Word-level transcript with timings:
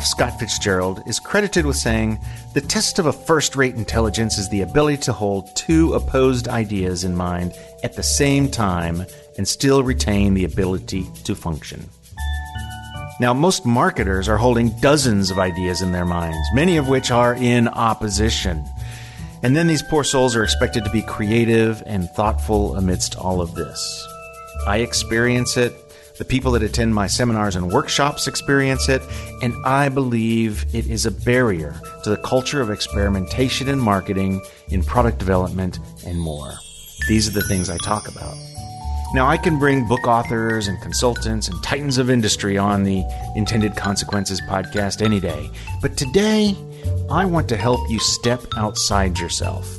F. 0.00 0.06
Scott 0.06 0.38
Fitzgerald 0.38 1.02
is 1.06 1.20
credited 1.20 1.66
with 1.66 1.76
saying 1.76 2.18
the 2.54 2.60
test 2.62 2.98
of 2.98 3.04
a 3.04 3.12
first 3.12 3.54
rate 3.54 3.74
intelligence 3.74 4.38
is 4.38 4.48
the 4.48 4.62
ability 4.62 4.96
to 4.96 5.12
hold 5.12 5.54
two 5.54 5.92
opposed 5.92 6.48
ideas 6.48 7.04
in 7.04 7.14
mind 7.14 7.52
at 7.84 7.96
the 7.96 8.02
same 8.02 8.50
time 8.50 9.04
and 9.36 9.46
still 9.46 9.82
retain 9.82 10.32
the 10.32 10.44
ability 10.44 11.06
to 11.24 11.34
function. 11.34 11.86
Now, 13.20 13.34
most 13.34 13.66
marketers 13.66 14.26
are 14.26 14.38
holding 14.38 14.70
dozens 14.80 15.30
of 15.30 15.38
ideas 15.38 15.82
in 15.82 15.92
their 15.92 16.06
minds, 16.06 16.48
many 16.54 16.78
of 16.78 16.88
which 16.88 17.10
are 17.10 17.34
in 17.34 17.68
opposition. 17.68 18.64
And 19.42 19.54
then 19.54 19.66
these 19.66 19.82
poor 19.82 20.02
souls 20.02 20.34
are 20.34 20.44
expected 20.44 20.82
to 20.84 20.90
be 20.90 21.02
creative 21.02 21.82
and 21.84 22.08
thoughtful 22.08 22.74
amidst 22.74 23.16
all 23.16 23.42
of 23.42 23.54
this. 23.54 24.08
I 24.66 24.78
experience 24.78 25.58
it. 25.58 25.74
The 26.20 26.26
people 26.26 26.52
that 26.52 26.62
attend 26.62 26.94
my 26.94 27.06
seminars 27.06 27.56
and 27.56 27.72
workshops 27.72 28.26
experience 28.26 28.90
it, 28.90 29.00
and 29.40 29.54
I 29.64 29.88
believe 29.88 30.66
it 30.74 30.86
is 30.86 31.06
a 31.06 31.10
barrier 31.10 31.80
to 32.04 32.10
the 32.10 32.18
culture 32.18 32.60
of 32.60 32.68
experimentation 32.68 33.70
in 33.70 33.78
marketing, 33.78 34.42
in 34.68 34.82
product 34.82 35.16
development, 35.16 35.78
and 36.04 36.20
more. 36.20 36.52
These 37.08 37.26
are 37.26 37.30
the 37.30 37.48
things 37.48 37.70
I 37.70 37.78
talk 37.78 38.06
about. 38.06 38.34
Now, 39.14 39.28
I 39.28 39.38
can 39.38 39.58
bring 39.58 39.88
book 39.88 40.06
authors 40.06 40.68
and 40.68 40.78
consultants 40.82 41.48
and 41.48 41.62
titans 41.62 41.96
of 41.96 42.10
industry 42.10 42.58
on 42.58 42.84
the 42.84 43.02
Intended 43.34 43.74
Consequences 43.74 44.42
podcast 44.42 45.00
any 45.00 45.20
day, 45.20 45.48
but 45.80 45.96
today 45.96 46.54
I 47.10 47.24
want 47.24 47.48
to 47.48 47.56
help 47.56 47.80
you 47.88 47.98
step 47.98 48.42
outside 48.58 49.18
yourself. 49.18 49.74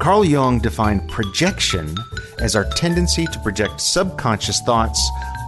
Carl 0.00 0.24
Jung 0.24 0.58
defined 0.58 1.08
projection 1.08 1.96
as 2.40 2.56
our 2.56 2.64
tendency 2.70 3.26
to 3.26 3.38
project 3.38 3.80
subconscious 3.80 4.60
thoughts 4.62 5.00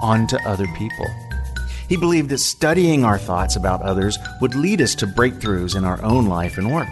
onto 0.02 0.36
other 0.46 0.66
people. 0.76 1.06
He 1.88 1.96
believed 1.96 2.30
that 2.30 2.38
studying 2.38 3.04
our 3.04 3.18
thoughts 3.18 3.56
about 3.56 3.82
others 3.82 4.18
would 4.40 4.54
lead 4.54 4.80
us 4.80 4.94
to 4.96 5.06
breakthroughs 5.06 5.76
in 5.76 5.84
our 5.84 6.02
own 6.02 6.26
life 6.26 6.58
and 6.58 6.72
work. 6.72 6.88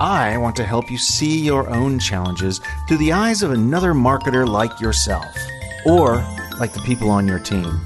I 0.00 0.36
want 0.38 0.56
to 0.56 0.64
help 0.64 0.90
you 0.90 0.98
see 0.98 1.38
your 1.38 1.68
own 1.70 1.98
challenges 1.98 2.60
through 2.88 2.96
the 2.96 3.12
eyes 3.12 3.42
of 3.42 3.52
another 3.52 3.94
marketer 3.94 4.48
like 4.48 4.80
yourself, 4.80 5.36
or 5.86 6.16
like 6.58 6.72
the 6.72 6.82
people 6.84 7.10
on 7.10 7.28
your 7.28 7.38
team. 7.38 7.80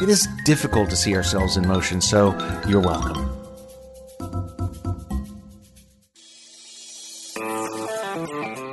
It 0.00 0.08
is 0.08 0.26
difficult 0.44 0.90
to 0.90 0.96
see 0.96 1.14
ourselves 1.14 1.56
in 1.56 1.68
motion, 1.68 2.00
so 2.00 2.36
you're 2.66 2.80
welcome. 2.80 3.30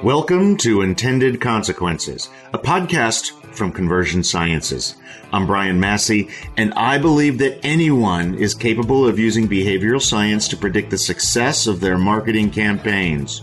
Welcome 0.03 0.57
to 0.57 0.81
Intended 0.81 1.39
Consequences, 1.41 2.27
a 2.53 2.57
podcast 2.57 3.33
from 3.53 3.71
Conversion 3.71 4.23
Sciences. 4.23 4.95
I'm 5.33 5.47
Brian 5.47 5.79
Massey, 5.79 6.29
and 6.57 6.73
I 6.73 6.97
believe 6.97 7.37
that 7.37 7.59
anyone 7.63 8.35
is 8.35 8.53
capable 8.53 9.07
of 9.07 9.19
using 9.19 9.47
behavioral 9.47 10.01
science 10.01 10.47
to 10.49 10.57
predict 10.57 10.89
the 10.89 10.97
success 10.97 11.67
of 11.67 11.79
their 11.79 11.97
marketing 11.97 12.51
campaigns. 12.51 13.41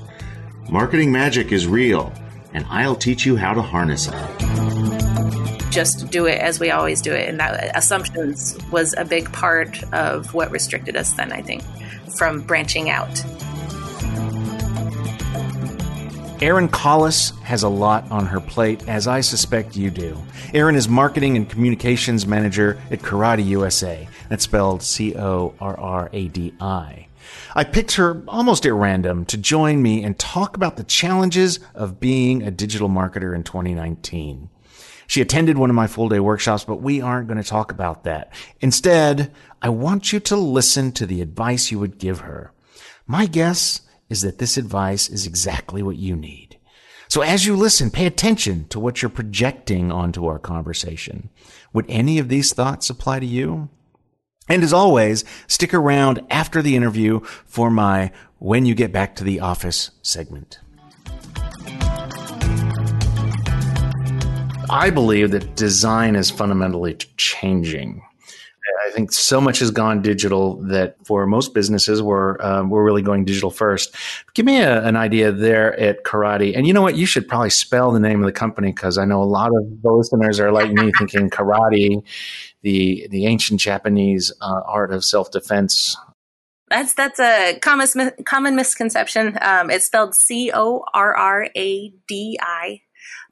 Marketing 0.68 1.10
magic 1.10 1.50
is 1.52 1.66
real, 1.66 2.12
and 2.52 2.66
I'll 2.68 2.96
teach 2.96 3.24
you 3.24 3.36
how 3.36 3.54
to 3.54 3.62
harness 3.62 4.08
it. 4.08 5.70
Just 5.70 6.10
do 6.10 6.26
it 6.26 6.38
as 6.40 6.60
we 6.60 6.70
always 6.70 7.00
do 7.00 7.12
it, 7.12 7.28
and 7.28 7.40
that 7.40 7.76
assumptions 7.76 8.58
was 8.70 8.94
a 8.98 9.04
big 9.04 9.32
part 9.32 9.82
of 9.92 10.34
what 10.34 10.50
restricted 10.50 10.96
us 10.96 11.12
then, 11.12 11.32
I 11.32 11.42
think, 11.42 11.62
from 12.16 12.40
branching 12.40 12.90
out. 12.90 13.24
Erin 16.40 16.68
Collis 16.68 17.30
has 17.42 17.64
a 17.64 17.68
lot 17.68 18.08
on 18.12 18.26
her 18.26 18.38
plate, 18.38 18.88
as 18.88 19.08
I 19.08 19.22
suspect 19.22 19.76
you 19.76 19.90
do. 19.90 20.16
Erin 20.54 20.76
is 20.76 20.88
marketing 20.88 21.36
and 21.36 21.50
communications 21.50 22.28
manager 22.28 22.80
at 22.92 23.00
Corradi 23.00 23.44
USA. 23.46 24.08
That's 24.28 24.44
spelled 24.44 24.84
C 24.84 25.16
O 25.16 25.54
R 25.60 25.78
R 25.78 26.10
A 26.12 26.28
D 26.28 26.54
I. 26.60 27.08
I 27.56 27.64
picked 27.64 27.96
her 27.96 28.22
almost 28.28 28.66
at 28.66 28.72
random 28.72 29.24
to 29.26 29.36
join 29.36 29.82
me 29.82 30.04
and 30.04 30.16
talk 30.16 30.54
about 30.54 30.76
the 30.76 30.84
challenges 30.84 31.58
of 31.74 31.98
being 31.98 32.44
a 32.44 32.52
digital 32.52 32.88
marketer 32.88 33.34
in 33.34 33.42
2019. 33.42 34.48
She 35.08 35.20
attended 35.20 35.58
one 35.58 35.70
of 35.70 35.76
my 35.76 35.88
full 35.88 36.08
day 36.08 36.20
workshops, 36.20 36.62
but 36.62 36.80
we 36.80 37.00
aren't 37.00 37.26
going 37.26 37.42
to 37.42 37.48
talk 37.48 37.72
about 37.72 38.04
that. 38.04 38.32
Instead, 38.60 39.34
I 39.60 39.70
want 39.70 40.12
you 40.12 40.20
to 40.20 40.36
listen 40.36 40.92
to 40.92 41.06
the 41.06 41.20
advice 41.20 41.72
you 41.72 41.80
would 41.80 41.98
give 41.98 42.20
her. 42.20 42.52
My 43.08 43.26
guess 43.26 43.80
is 44.08 44.22
that 44.22 44.38
this 44.38 44.56
advice 44.56 45.08
is 45.08 45.26
exactly 45.26 45.82
what 45.82 45.96
you 45.96 46.16
need. 46.16 46.58
So 47.08 47.22
as 47.22 47.46
you 47.46 47.56
listen, 47.56 47.90
pay 47.90 48.06
attention 48.06 48.68
to 48.68 48.78
what 48.78 49.00
you're 49.00 49.08
projecting 49.08 49.90
onto 49.90 50.26
our 50.26 50.38
conversation. 50.38 51.30
Would 51.72 51.86
any 51.88 52.18
of 52.18 52.28
these 52.28 52.52
thoughts 52.52 52.90
apply 52.90 53.20
to 53.20 53.26
you? 53.26 53.70
And 54.48 54.62
as 54.62 54.72
always, 54.72 55.24
stick 55.46 55.74
around 55.74 56.24
after 56.30 56.62
the 56.62 56.76
interview 56.76 57.20
for 57.46 57.70
my 57.70 58.12
When 58.38 58.66
You 58.66 58.74
Get 58.74 58.92
Back 58.92 59.16
to 59.16 59.24
the 59.24 59.40
Office 59.40 59.90
segment. 60.02 60.58
I 64.70 64.90
believe 64.90 65.30
that 65.30 65.56
design 65.56 66.14
is 66.14 66.30
fundamentally 66.30 66.94
changing. 67.16 68.02
I 68.86 68.90
think 68.90 69.12
so 69.12 69.40
much 69.40 69.58
has 69.58 69.70
gone 69.70 70.02
digital 70.02 70.56
that 70.68 70.96
for 71.04 71.26
most 71.26 71.54
businesses, 71.54 72.02
we're 72.02 72.40
um, 72.40 72.70
we're 72.70 72.84
really 72.84 73.02
going 73.02 73.24
digital 73.24 73.50
first. 73.50 73.94
Give 74.34 74.46
me 74.46 74.60
a, 74.60 74.84
an 74.84 74.96
idea 74.96 75.32
there 75.32 75.78
at 75.78 76.04
Corradi, 76.04 76.56
and 76.56 76.66
you 76.66 76.72
know 76.72 76.82
what? 76.82 76.96
You 76.96 77.06
should 77.06 77.28
probably 77.28 77.50
spell 77.50 77.92
the 77.92 78.00
name 78.00 78.20
of 78.20 78.26
the 78.26 78.32
company 78.32 78.72
because 78.72 78.98
I 78.98 79.04
know 79.04 79.22
a 79.22 79.24
lot 79.24 79.48
of 79.48 79.82
the 79.82 79.90
listeners 79.90 80.40
are 80.40 80.52
like 80.52 80.72
me, 80.72 80.92
thinking 80.98 81.30
karate, 81.30 82.02
the 82.62 83.06
the 83.10 83.26
ancient 83.26 83.60
Japanese 83.60 84.32
uh, 84.40 84.60
art 84.66 84.92
of 84.92 85.04
self 85.04 85.30
defense. 85.30 85.96
That's 86.68 86.94
that's 86.94 87.18
a 87.18 87.58
common 87.60 87.88
common 88.24 88.56
misconception. 88.56 89.38
Um, 89.40 89.70
it's 89.70 89.86
spelled 89.86 90.14
C 90.14 90.50
O 90.52 90.84
R 90.92 91.14
R 91.14 91.48
A 91.54 91.92
D 92.06 92.38
I, 92.40 92.82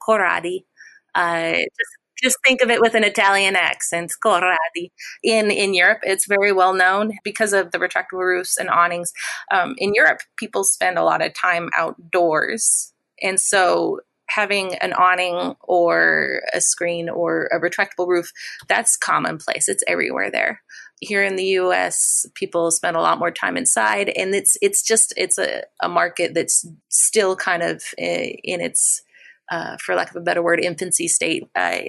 Corradi. 0.01 0.65
Uh, 1.13 1.53
just 1.53 1.97
just 2.21 2.37
think 2.45 2.61
of 2.61 2.69
it 2.69 2.81
with 2.81 2.95
an 2.95 3.03
Italian 3.03 3.55
accent, 3.55 4.11
Corradi. 4.23 4.91
In 5.23 5.51
in 5.51 5.73
Europe, 5.73 5.99
it's 6.03 6.27
very 6.27 6.51
well 6.51 6.73
known 6.73 7.11
because 7.23 7.53
of 7.53 7.71
the 7.71 7.79
retractable 7.79 8.23
roofs 8.25 8.57
and 8.57 8.69
awnings. 8.69 9.11
Um, 9.51 9.75
in 9.77 9.93
Europe, 9.93 10.19
people 10.37 10.63
spend 10.63 10.97
a 10.97 11.03
lot 11.03 11.21
of 11.21 11.33
time 11.33 11.69
outdoors, 11.75 12.93
and 13.21 13.39
so 13.39 13.99
having 14.29 14.75
an 14.75 14.93
awning 14.93 15.55
or 15.61 16.41
a 16.53 16.61
screen 16.61 17.09
or 17.09 17.47
a 17.47 17.59
retractable 17.59 18.07
roof 18.07 18.29
that's 18.67 18.97
commonplace. 18.97 19.69
It's 19.69 19.83
everywhere 19.87 20.29
there. 20.29 20.61
Here 20.99 21.23
in 21.23 21.35
the 21.35 21.45
U.S., 21.61 22.25
people 22.33 22.71
spend 22.71 22.97
a 22.97 23.01
lot 23.01 23.19
more 23.19 23.31
time 23.31 23.55
inside, 23.55 24.09
and 24.09 24.33
it's 24.33 24.57
it's 24.61 24.81
just 24.81 25.13
it's 25.15 25.37
a, 25.37 25.63
a 25.81 25.87
market 25.87 26.33
that's 26.33 26.67
still 26.89 27.35
kind 27.35 27.61
of 27.61 27.83
eh, 27.99 28.33
in 28.43 28.61
its 28.61 29.03
uh, 29.49 29.77
for 29.77 29.95
lack 29.95 30.09
of 30.09 30.15
a 30.15 30.21
better 30.21 30.41
word, 30.41 30.59
infancy 30.59 31.07
state. 31.07 31.47
Uh, 31.55 31.79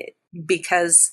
because 0.47 1.11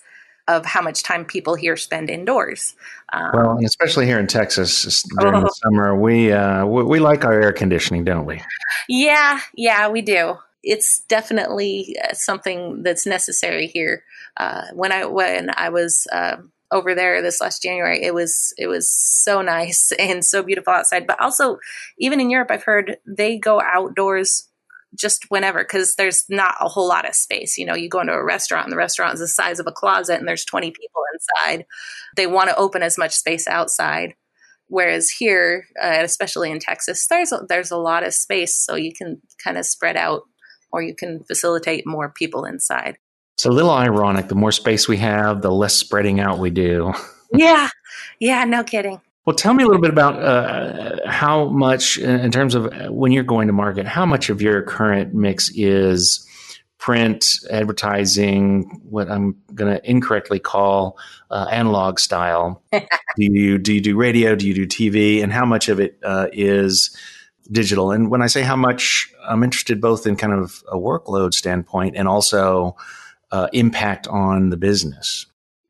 of 0.48 0.66
how 0.66 0.82
much 0.82 1.04
time 1.04 1.26
people 1.26 1.56
here 1.56 1.76
spend 1.76 2.10
indoors. 2.10 2.76
Um, 3.14 3.32
well, 3.34 3.60
especially 3.66 4.06
here 4.06 4.20
in 4.20 4.28
Texas 4.28 5.04
during 5.20 5.36
oh. 5.36 5.42
the 5.42 5.50
summer, 5.50 6.00
we, 6.00 6.32
uh, 6.32 6.66
we, 6.66 6.84
we 6.84 7.00
like 7.00 7.26
our 7.26 7.34
air 7.34 7.52
conditioning, 7.52 8.04
don't 8.04 8.26
we? 8.26 8.42
Yeah, 8.88 9.40
yeah, 9.56 9.90
we 9.90 10.02
do. 10.02 10.36
It's 10.64 11.00
definitely 11.02 11.96
uh, 12.04 12.14
something 12.14 12.84
that's 12.84 13.06
necessary 13.06 13.68
here. 13.68 14.04
Uh, 14.38 14.66
when 14.74 14.92
I 14.92 15.06
when 15.06 15.52
I 15.56 15.70
was 15.70 16.08
uh, 16.12 16.38
over 16.72 16.96
there 16.96 17.22
this 17.22 17.40
last 17.40 17.62
January, 17.62 18.04
it 18.04 18.14
was 18.14 18.54
it 18.58 18.68
was 18.68 18.90
so 18.90 19.42
nice 19.42 19.92
and 20.00 20.26
so 20.26 20.44
beautiful 20.44 20.74
outside. 20.74 21.08
But 21.08 21.22
also, 21.22 21.58
even 22.00 22.20
in 22.20 22.30
Europe, 22.30 22.50
I've 22.52 22.64
heard 22.64 22.98
they 23.06 23.38
go 23.38 23.62
outdoors 23.62 24.50
just 24.96 25.26
whenever 25.30 25.64
because 25.64 25.96
there's 25.96 26.26
not 26.30 26.56
a 26.60 26.70
whole 26.70 26.88
lot 26.88 27.08
of 27.08 27.16
space. 27.16 27.58
You 27.58 27.66
know, 27.66 27.76
you 27.76 27.90
go 27.90 28.02
into 28.02 28.14
a 28.14 28.24
restaurant 28.24 28.66
and 28.66 28.72
the 28.72 28.78
restaurant 28.78 29.14
is 29.14 29.20
the 29.20 29.28
size 29.28 29.60
of 29.60 29.68
a 29.68 29.72
closet 29.72 30.20
and 30.20 30.28
there's 30.28 30.46
20 30.46 30.72
people 30.72 31.02
inside. 31.14 31.66
They 32.16 32.28
want 32.28 32.50
to 32.50 32.56
open 32.56 32.82
as 32.82 32.98
much 32.98 33.14
space 33.14 33.48
outside. 33.48 34.16
Whereas 34.68 35.10
here, 35.10 35.68
uh, 35.82 36.00
especially 36.02 36.50
in 36.52 36.60
Texas, 36.60 37.06
there's 37.08 37.32
a, 37.32 37.46
there's 37.48 37.72
a 37.72 37.78
lot 37.78 38.06
of 38.06 38.14
space, 38.14 38.56
so 38.56 38.76
you 38.76 38.94
can 38.94 39.22
kind 39.44 39.58
of 39.58 39.66
spread 39.66 39.96
out, 39.96 40.24
or 40.72 40.82
you 40.82 40.96
can 40.96 41.24
facilitate 41.24 41.86
more 41.86 42.10
people 42.10 42.46
inside. 42.46 42.98
It's 43.36 43.46
a 43.46 43.52
little 43.52 43.72
ironic. 43.72 44.28
The 44.28 44.36
more 44.36 44.52
space 44.52 44.88
we 44.88 44.98
have, 44.98 45.42
the 45.42 45.52
less 45.52 45.76
spreading 45.76 46.20
out 46.20 46.40
we 46.40 46.50
do. 46.50 46.94
yeah, 47.34 47.70
yeah, 48.20 48.44
no 48.46 48.64
kidding. 48.64 49.02
Well, 49.26 49.36
tell 49.36 49.56
me 49.56 49.64
a 49.64 49.66
little 49.66 49.82
bit 49.82 49.90
about 49.90 50.22
uh, 50.22 51.10
how 51.10 51.46
much, 51.50 51.98
in 51.98 52.30
terms 52.30 52.54
of 52.54 52.68
uh, 52.68 52.92
when 52.92 53.12
you're 53.12 53.24
going 53.24 53.48
to 53.48 53.54
market, 53.54 53.88
how 53.88 54.06
much 54.06 54.30
of 54.30 54.40
your 54.40 54.62
current 54.62 55.16
mix 55.16 55.50
is 55.56 56.26
print, 56.78 57.40
advertising, 57.50 58.82
what 58.88 59.10
I'm 59.10 59.36
going 59.56 59.74
to 59.74 59.90
incorrectly 59.90 60.38
call 60.38 61.00
uh, 61.32 61.48
analog 61.50 61.98
style. 61.98 62.62
do 62.72 62.86
you 63.18 63.58
do 63.58 63.74
you 63.74 63.82
do 63.82 63.98
radio? 63.98 64.36
Do 64.36 64.48
you 64.48 64.54
do 64.54 64.68
TV? 64.68 65.24
And 65.24 65.34
how 65.34 65.46
much 65.46 65.70
of 65.70 65.80
it 65.80 65.98
uh, 66.04 66.28
is 66.32 66.96
digital? 67.52 67.90
And 67.90 68.12
when 68.12 68.22
I 68.22 68.28
say 68.28 68.44
how 68.44 68.56
much, 68.56 69.12
I'm 69.28 69.42
interested 69.42 69.82
both 69.82 70.06
in 70.06 70.16
kind 70.16 70.34
of 70.34 70.64
a 70.72 70.76
workload 70.76 71.34
standpoint 71.34 71.96
and 71.96 72.08
also 72.08 72.76
uh, 73.32 73.48
impact 73.54 74.08
on 74.08 74.52
the 74.52 74.58
business. 74.58 75.26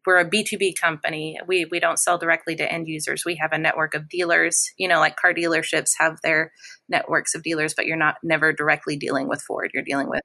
We're 0.06 0.18
a 0.18 0.30
B2B 0.30 0.80
company. 0.80 1.40
We 1.48 1.66
we 1.66 1.80
don't 1.80 2.00
sell 2.00 2.18
directly 2.18 2.56
to 2.57 2.72
end 2.72 2.88
users. 2.88 3.24
We 3.25 3.36
have 3.36 3.52
a 3.52 3.57
network 3.57 3.94
of 3.94 4.10
dealers. 4.10 4.72
You 4.78 4.88
know, 4.88 5.00
like 5.00 5.16
car 5.16 5.34
dealerships 5.34 5.92
have 6.00 6.19
their 6.22 6.52
networks 6.90 7.36
of 7.36 7.44
dealers, 7.44 7.74
but 7.74 7.86
you're 7.86 7.98
not 7.98 8.18
never 8.24 8.54
directly 8.54 8.98
dealing 8.98 9.28
with 9.28 9.42
Ford. 9.42 9.72
You're 9.74 9.84
dealing 9.84 10.10
with 10.10 10.22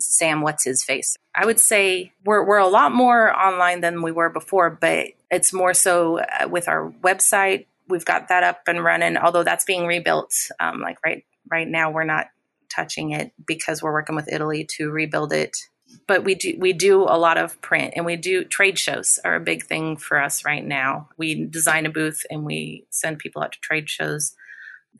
Sam, 0.00 0.42
what's 0.42 0.64
his 0.64 0.84
face? 0.84 1.16
I 1.34 1.46
would 1.46 1.60
say 1.60 2.12
we're 2.24 2.46
we're 2.46 2.58
a 2.58 2.66
lot 2.66 2.92
more 2.92 3.34
online 3.34 3.80
than 3.80 4.02
we 4.02 4.12
were 4.12 4.30
before, 4.30 4.70
but 4.70 5.08
it's 5.30 5.52
more 5.52 5.74
so 5.74 6.18
uh, 6.18 6.48
with 6.48 6.68
our 6.68 6.90
website. 7.02 7.66
We've 7.88 8.04
got 8.04 8.28
that 8.28 8.42
up 8.42 8.62
and 8.66 8.82
running, 8.82 9.16
although 9.16 9.44
that's 9.44 9.64
being 9.64 9.86
rebuilt. 9.86 10.32
Um, 10.60 10.80
like 10.80 10.98
right 11.04 11.24
right 11.50 11.68
now, 11.68 11.90
we're 11.90 12.04
not 12.04 12.26
touching 12.74 13.12
it 13.12 13.32
because 13.46 13.82
we're 13.82 13.92
working 13.92 14.16
with 14.16 14.32
Italy 14.32 14.66
to 14.76 14.90
rebuild 14.90 15.32
it 15.32 15.56
but 16.06 16.24
we 16.24 16.34
do 16.34 16.56
we 16.58 16.72
do 16.72 17.02
a 17.02 17.18
lot 17.18 17.38
of 17.38 17.60
print 17.62 17.94
and 17.96 18.04
we 18.04 18.16
do 18.16 18.44
trade 18.44 18.78
shows 18.78 19.18
are 19.24 19.34
a 19.34 19.40
big 19.40 19.64
thing 19.64 19.96
for 19.96 20.20
us 20.20 20.44
right 20.44 20.64
now. 20.64 21.08
We 21.16 21.46
design 21.46 21.86
a 21.86 21.90
booth 21.90 22.24
and 22.30 22.44
we 22.44 22.86
send 22.90 23.18
people 23.18 23.42
out 23.42 23.52
to 23.52 23.60
trade 23.60 23.88
shows, 23.88 24.34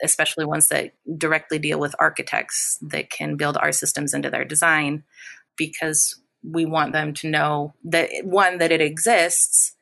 especially 0.02 0.44
ones 0.44 0.68
that 0.68 0.94
directly 1.18 1.58
deal 1.58 1.78
with 1.78 1.94
architects 1.98 2.78
that 2.82 3.10
can 3.10 3.36
build 3.36 3.56
our 3.56 3.72
systems 3.72 4.14
into 4.14 4.30
their 4.30 4.44
design 4.44 5.04
because 5.56 6.20
we 6.42 6.64
want 6.64 6.92
them 6.92 7.14
to 7.14 7.28
know 7.28 7.74
that 7.84 8.08
one 8.24 8.58
that 8.58 8.72
it 8.72 8.80
exists 8.80 9.74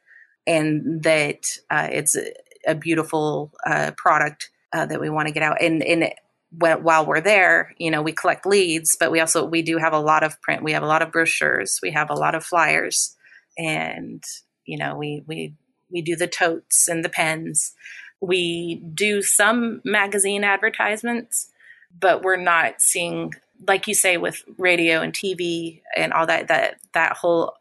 and 0.46 1.02
that 1.02 1.46
uh, 1.70 1.88
it's 1.90 2.16
a, 2.16 2.32
a 2.66 2.74
beautiful 2.74 3.52
uh, 3.66 3.92
product 3.96 4.50
uh, 4.72 4.86
that 4.86 5.00
we 5.00 5.10
want 5.10 5.28
to 5.28 5.34
get 5.34 5.42
out 5.42 5.60
and 5.60 5.82
and 5.82 6.12
while 6.50 7.06
we're 7.06 7.20
there, 7.20 7.74
you 7.78 7.90
know, 7.90 8.02
we 8.02 8.12
collect 8.12 8.44
leads, 8.44 8.96
but 8.98 9.10
we 9.10 9.20
also 9.20 9.44
we 9.44 9.62
do 9.62 9.78
have 9.78 9.92
a 9.92 10.00
lot 10.00 10.24
of 10.24 10.40
print. 10.42 10.62
We 10.62 10.72
have 10.72 10.82
a 10.82 10.86
lot 10.86 11.02
of 11.02 11.12
brochures. 11.12 11.78
We 11.82 11.92
have 11.92 12.10
a 12.10 12.14
lot 12.14 12.34
of 12.34 12.44
flyers, 12.44 13.16
and 13.56 14.22
you 14.64 14.76
know, 14.76 14.96
we 14.96 15.22
we 15.26 15.54
we 15.92 16.02
do 16.02 16.16
the 16.16 16.26
totes 16.26 16.88
and 16.88 17.04
the 17.04 17.08
pens. 17.08 17.72
We 18.20 18.82
do 18.94 19.22
some 19.22 19.80
magazine 19.84 20.44
advertisements, 20.44 21.50
but 21.98 22.22
we're 22.22 22.36
not 22.36 22.82
seeing, 22.82 23.34
like 23.66 23.86
you 23.86 23.94
say, 23.94 24.16
with 24.16 24.44
radio 24.58 25.00
and 25.00 25.12
TV 25.12 25.82
and 25.96 26.12
all 26.12 26.26
that. 26.26 26.48
That 26.48 26.80
that 26.94 27.16
whole, 27.16 27.54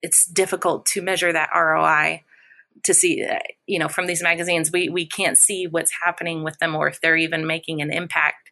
it's 0.00 0.26
difficult 0.26 0.86
to 0.86 1.02
measure 1.02 1.32
that 1.32 1.50
ROI 1.54 2.24
to 2.84 2.94
see 2.94 3.24
uh, 3.24 3.38
you 3.66 3.78
know 3.78 3.88
from 3.88 4.06
these 4.06 4.22
magazines 4.22 4.70
we 4.72 4.88
we 4.88 5.06
can't 5.06 5.38
see 5.38 5.66
what's 5.66 5.92
happening 6.04 6.42
with 6.44 6.58
them 6.58 6.74
or 6.74 6.88
if 6.88 7.00
they're 7.00 7.16
even 7.16 7.46
making 7.46 7.80
an 7.80 7.92
impact 7.92 8.50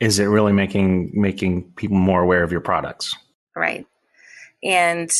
is 0.00 0.18
it 0.18 0.26
really 0.26 0.52
making 0.52 1.10
making 1.14 1.70
people 1.72 1.96
more 1.96 2.22
aware 2.22 2.42
of 2.42 2.52
your 2.52 2.60
products 2.60 3.16
right 3.54 3.86
and 4.62 5.10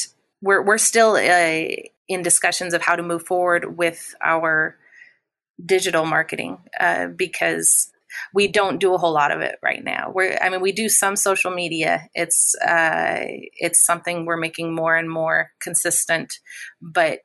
we're 0.43 0.63
we're 0.63 0.79
still 0.79 1.13
uh, 1.13 1.67
in 2.09 2.23
discussions 2.23 2.75
of 2.75 2.83
how 2.83 2.97
to 2.97 3.03
move 3.03 3.27
forward 3.27 3.77
with 3.77 4.15
our 4.23 4.77
digital 5.65 6.07
marketing 6.07 6.59
uh, 6.79 7.09
because 7.09 7.91
we 8.33 8.49
don't 8.49 8.79
do 8.79 8.95
a 8.95 8.99
whole 8.99 9.13
lot 9.13 9.31
of 9.31 9.41
it 9.41 9.57
right 9.63 9.85
now. 9.85 10.11
We're, 10.15 10.39
I 10.41 10.49
mean, 10.49 10.61
we 10.61 10.73
do 10.73 10.89
some 10.89 11.17
social 11.17 11.51
media. 11.51 12.09
It's, 12.15 12.55
uh, 12.57 13.21
it's 13.59 13.85
something 13.85 14.25
we're 14.25 14.37
making 14.37 14.75
more 14.75 14.97
and 14.97 15.11
more 15.11 15.51
consistent, 15.61 16.35
but 16.81 17.21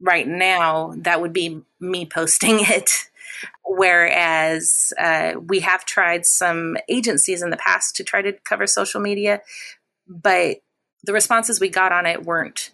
right 0.00 0.26
now, 0.26 0.94
that 0.98 1.20
would 1.20 1.32
be 1.32 1.62
me 1.80 2.06
posting 2.06 2.58
it. 2.60 2.90
Whereas 3.64 4.92
uh, 4.98 5.34
we 5.40 5.60
have 5.60 5.84
tried 5.84 6.24
some 6.24 6.76
agencies 6.88 7.42
in 7.42 7.50
the 7.50 7.56
past 7.56 7.96
to 7.96 8.04
try 8.04 8.22
to 8.22 8.32
cover 8.32 8.66
social 8.66 9.00
media, 9.00 9.42
but 10.08 10.58
the 11.04 11.12
responses 11.12 11.60
we 11.60 11.68
got 11.68 11.92
on 11.92 12.06
it 12.06 12.24
weren't 12.24 12.70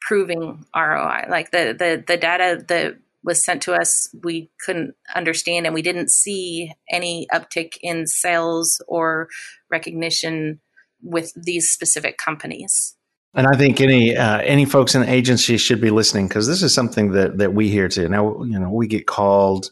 proving 0.00 0.64
ROI. 0.74 1.26
Like 1.28 1.50
the 1.50 1.74
the 1.78 2.02
the 2.06 2.16
data 2.16 2.62
that 2.68 2.98
was 3.24 3.44
sent 3.44 3.62
to 3.62 3.72
us, 3.72 4.08
we 4.22 4.50
couldn't 4.64 4.94
understand, 5.14 5.66
and 5.66 5.74
we 5.74 5.82
didn't 5.82 6.10
see 6.10 6.72
any 6.90 7.26
uptick 7.32 7.74
in 7.80 8.06
sales 8.06 8.82
or 8.88 9.28
recognition 9.70 10.60
with 11.00 11.32
these 11.36 11.70
specific 11.70 12.18
companies. 12.18 12.96
And 13.34 13.46
I 13.46 13.56
think 13.56 13.80
any 13.80 14.16
uh, 14.16 14.38
any 14.40 14.66
folks 14.66 14.94
in 14.94 15.02
the 15.02 15.10
agency 15.10 15.56
should 15.56 15.80
be 15.80 15.90
listening 15.90 16.28
because 16.28 16.46
this 16.46 16.62
is 16.62 16.74
something 16.74 17.12
that 17.12 17.38
that 17.38 17.54
we 17.54 17.70
hear 17.70 17.88
too. 17.88 18.08
Now, 18.08 18.42
you 18.42 18.58
know, 18.58 18.70
we 18.70 18.86
get 18.86 19.06
called 19.06 19.70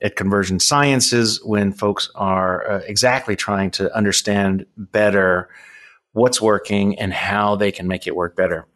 at 0.00 0.16
Conversion 0.16 0.58
Sciences 0.58 1.42
when 1.44 1.72
folks 1.72 2.10
are 2.14 2.70
uh, 2.70 2.80
exactly 2.86 3.36
trying 3.36 3.70
to 3.72 3.94
understand 3.94 4.66
better 4.76 5.50
what's 6.12 6.40
working 6.40 6.98
and 6.98 7.12
how 7.12 7.56
they 7.56 7.72
can 7.72 7.88
make 7.88 8.06
it 8.06 8.16
work 8.16 8.36
better. 8.36 8.66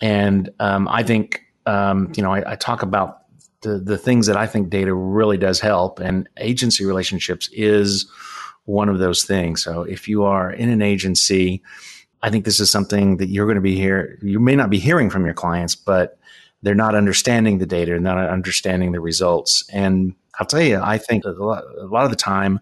And 0.00 0.50
um, 0.58 0.88
I 0.88 1.02
think 1.02 1.42
um, 1.64 2.12
you 2.16 2.22
know 2.22 2.32
I, 2.32 2.52
I 2.52 2.56
talk 2.56 2.82
about 2.82 3.22
the 3.62 3.78
the 3.78 3.96
things 3.96 4.26
that 4.26 4.36
I 4.36 4.46
think 4.46 4.68
data 4.68 4.92
really 4.92 5.38
does 5.38 5.58
help, 5.58 6.00
and 6.00 6.28
agency 6.36 6.84
relationships 6.84 7.48
is 7.52 8.10
one 8.64 8.90
of 8.90 8.98
those 8.98 9.24
things. 9.24 9.62
So 9.62 9.82
if 9.82 10.06
you 10.06 10.24
are 10.24 10.50
in 10.50 10.68
an 10.68 10.82
agency 10.82 11.62
I 12.22 12.30
think 12.30 12.44
this 12.44 12.60
is 12.60 12.70
something 12.70 13.16
that 13.18 13.28
you're 13.28 13.46
going 13.46 13.56
to 13.56 13.62
be 13.62 13.76
here. 13.76 14.18
You 14.22 14.40
may 14.40 14.56
not 14.56 14.70
be 14.70 14.78
hearing 14.78 15.10
from 15.10 15.24
your 15.24 15.34
clients, 15.34 15.74
but 15.74 16.18
they're 16.62 16.74
not 16.74 16.94
understanding 16.94 17.58
the 17.58 17.66
data, 17.66 17.92
they're 17.92 18.00
not 18.00 18.18
understanding 18.28 18.92
the 18.92 19.00
results. 19.00 19.64
And 19.72 20.14
I'll 20.38 20.46
tell 20.46 20.60
you, 20.60 20.80
I 20.80 20.98
think 20.98 21.24
a 21.24 21.30
lot, 21.30 21.64
a 21.78 21.86
lot 21.86 22.04
of 22.04 22.10
the 22.10 22.16
time, 22.16 22.60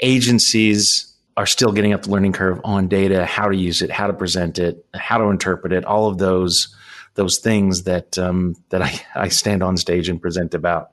agencies 0.00 1.12
are 1.36 1.46
still 1.46 1.72
getting 1.72 1.92
up 1.92 2.02
the 2.02 2.10
learning 2.10 2.32
curve 2.32 2.60
on 2.64 2.88
data, 2.88 3.26
how 3.26 3.48
to 3.48 3.56
use 3.56 3.82
it, 3.82 3.90
how 3.90 4.06
to 4.06 4.12
present 4.12 4.58
it, 4.58 4.86
how 4.94 5.18
to 5.18 5.24
interpret 5.24 5.72
it, 5.72 5.84
all 5.84 6.08
of 6.08 6.18
those 6.18 6.74
those 7.14 7.38
things 7.38 7.84
that 7.84 8.18
um, 8.18 8.54
that 8.70 8.82
I, 8.82 9.00
I 9.14 9.28
stand 9.28 9.62
on 9.62 9.76
stage 9.76 10.08
and 10.08 10.20
present 10.20 10.54
about. 10.54 10.92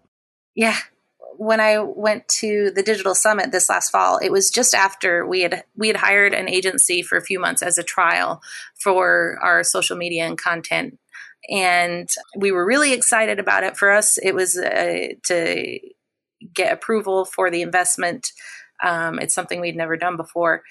Yeah, 0.55 0.77
when 1.43 1.59
I 1.59 1.79
went 1.79 2.27
to 2.39 2.71
the 2.71 2.83
digital 2.83 3.13
summit 3.13 3.51
this 3.51 3.69
last 3.69 3.89
fall, 3.89 4.17
it 4.17 4.31
was 4.31 4.49
just 4.49 4.73
after 4.73 5.25
we 5.27 5.41
had 5.41 5.63
we 5.75 5.87
had 5.87 5.97
hired 5.97 6.33
an 6.33 6.47
agency 6.47 7.01
for 7.01 7.17
a 7.17 7.23
few 7.23 7.39
months 7.39 7.61
as 7.61 7.77
a 7.77 7.83
trial 7.83 8.41
for 8.79 9.37
our 9.41 9.63
social 9.63 9.97
media 9.97 10.25
and 10.25 10.37
content, 10.37 10.97
and 11.49 12.07
we 12.37 12.51
were 12.51 12.65
really 12.65 12.93
excited 12.93 13.39
about 13.39 13.63
it. 13.63 13.75
For 13.75 13.91
us, 13.91 14.17
it 14.17 14.33
was 14.33 14.57
uh, 14.57 15.09
to 15.25 15.79
get 16.53 16.71
approval 16.71 17.25
for 17.25 17.51
the 17.51 17.61
investment. 17.61 18.31
Um, 18.81 19.19
it's 19.19 19.35
something 19.35 19.59
we'd 19.59 19.75
never 19.75 19.97
done 19.97 20.15
before, 20.15 20.63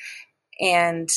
and 0.58 1.08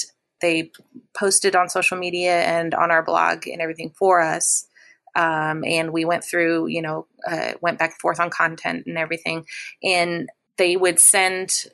they 0.41 0.71
posted 1.17 1.55
on 1.55 1.69
social 1.69 1.97
media 1.97 2.41
and 2.41 2.73
on 2.73 2.91
our 2.91 3.03
blog 3.03 3.47
and 3.47 3.61
everything 3.61 3.91
for 3.97 4.21
us 4.21 4.67
um, 5.15 5.63
and 5.63 5.91
we 5.91 6.05
went 6.05 6.23
through, 6.23 6.67
you 6.67 6.81
know, 6.81 7.07
uh, 7.27 7.53
went 7.61 7.79
back 7.79 7.91
and 7.91 7.99
forth 7.99 8.19
on 8.19 8.29
content 8.29 8.85
and 8.85 8.97
everything. 8.97 9.45
And 9.83 10.29
they 10.57 10.75
would 10.75 10.99
send 10.99 11.65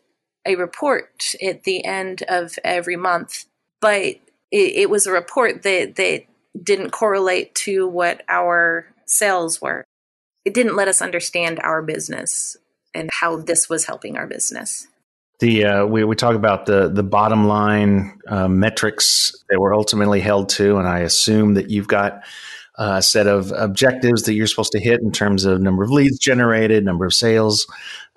a 0.46 0.56
report 0.56 1.34
at 1.42 1.64
the 1.64 1.84
end 1.86 2.24
of 2.28 2.58
every 2.64 2.96
month, 2.96 3.46
but 3.80 4.02
it, 4.02 4.20
it 4.52 4.90
was 4.90 5.06
a 5.06 5.12
report 5.12 5.64
that 5.64 5.96
that 5.96 6.24
didn't 6.62 6.92
correlate 6.92 7.54
to 7.56 7.88
what 7.88 8.24
our 8.28 8.88
sales 9.06 9.62
were. 9.62 9.86
It 10.46 10.54
didn't 10.54 10.76
let 10.76 10.88
us 10.88 11.02
understand 11.02 11.60
our 11.60 11.82
business 11.82 12.58
and 12.94 13.10
how 13.14 13.38
this 13.38 13.70
was 13.70 13.86
helping 13.86 14.18
our 14.18 14.28
business. 14.28 14.88
The 15.40 15.66
uh, 15.66 15.86
we 15.86 16.04
we 16.04 16.16
talk 16.16 16.36
about 16.36 16.66
the 16.66 16.90
the 16.90 17.04
bottom 17.04 17.48
line 17.48 18.20
uh, 18.28 18.48
metrics 18.48 19.36
that 19.50 19.60
we're 19.60 19.76
ultimately 19.76 20.20
held 20.20 20.50
to, 20.50 20.78
and 20.78 20.88
I 20.88 21.00
assume 21.00 21.56
that 21.56 21.70
you've 21.70 21.88
got 21.88 22.24
a 22.82 23.02
set 23.02 23.28
of 23.28 23.52
objectives 23.52 24.24
that 24.24 24.34
you're 24.34 24.48
supposed 24.48 24.72
to 24.72 24.80
hit 24.80 25.00
in 25.02 25.12
terms 25.12 25.46
of 25.46 25.62
number 25.62 25.84
of 25.84 25.92
leads 25.92 26.20
generated, 26.20 26.84
number 26.84 27.06
of 27.06 27.14
sales, 27.14 27.68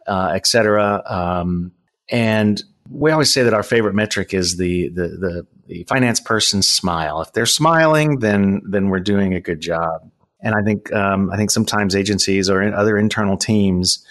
uh, 0.07 0.33
et 0.35 0.47
cetera. 0.47 1.03
Um, 1.07 1.73
and 2.11 2.63
we 2.91 3.13
always 3.13 3.33
say 3.33 3.45
that 3.45 3.55
our 3.55 3.63
favorite 3.63 3.95
metric 3.95 4.35
is 4.35 4.57
the, 4.57 4.89
the, 4.89 5.09
the 5.09 5.47
the 5.67 5.85
finance 5.85 6.21
person's 6.21 6.69
smile. 6.69 7.23
If 7.23 7.33
they're 7.33 7.47
smiling, 7.47 8.19
then 8.21 8.63
then 8.73 8.91
we're 8.91 9.05
doing 9.15 9.35
a 9.35 9.41
good 9.41 9.61
job. 9.61 10.11
And 10.41 10.55
I 10.55 10.63
think 10.63 10.93
um, 10.93 11.31
I 11.33 11.37
think 11.37 11.51
sometimes 11.51 11.97
agencies 11.97 12.51
or 12.51 12.63
other 12.75 12.99
internal 12.99 13.37
teams 13.37 14.05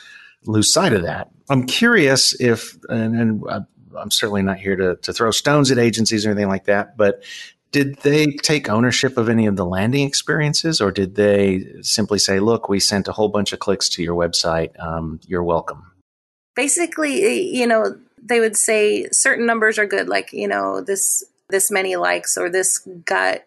lose 0.46 0.74
sight 0.74 0.94
of 0.94 1.04
that. 1.04 1.30
I'm 1.50 1.66
curious 1.68 2.34
if, 2.42 2.78
and, 2.90 3.16
and 3.22 3.44
uh, 3.48 3.62
I'm 3.96 4.12
certainly 4.12 4.42
not 4.42 4.58
here 4.58 4.76
to, 4.76 4.96
to 4.96 5.14
throw 5.14 5.32
stones 5.32 5.72
at 5.72 5.78
agencies 5.78 6.26
or 6.26 6.32
anything 6.32 6.50
like 6.50 6.66
that, 6.66 6.98
but 6.98 7.24
did 7.74 7.98
they 8.02 8.28
take 8.28 8.70
ownership 8.70 9.18
of 9.18 9.28
any 9.28 9.48
of 9.48 9.58
the 9.58 9.66
landing 9.66 10.08
experiences 10.08 10.80
or 10.80 10.92
did 10.92 11.16
they 11.16 11.66
simply 11.82 12.20
say 12.20 12.40
look 12.40 12.70
we 12.70 12.80
sent 12.80 13.08
a 13.10 13.12
whole 13.12 13.30
bunch 13.30 13.52
of 13.52 13.60
clicks 13.60 13.90
to 13.90 14.04
your 14.04 14.16
website. 14.16 14.72
Um, 14.82 15.20
you're 15.28 15.44
welcome. 15.44 15.92
Basically 16.56 17.50
you 17.54 17.68
know 17.68 17.98
they 18.22 18.40
would 18.40 18.56
say 18.56 19.08
certain 19.12 19.46
numbers 19.46 19.78
are 19.78 19.86
good 19.86 20.08
like 20.08 20.32
you 20.32 20.48
know 20.48 20.82
this 20.82 21.24
this 21.50 21.70
many 21.70 21.96
likes 21.96 22.38
or 22.38 22.50
this 22.50 22.80
got 23.06 23.40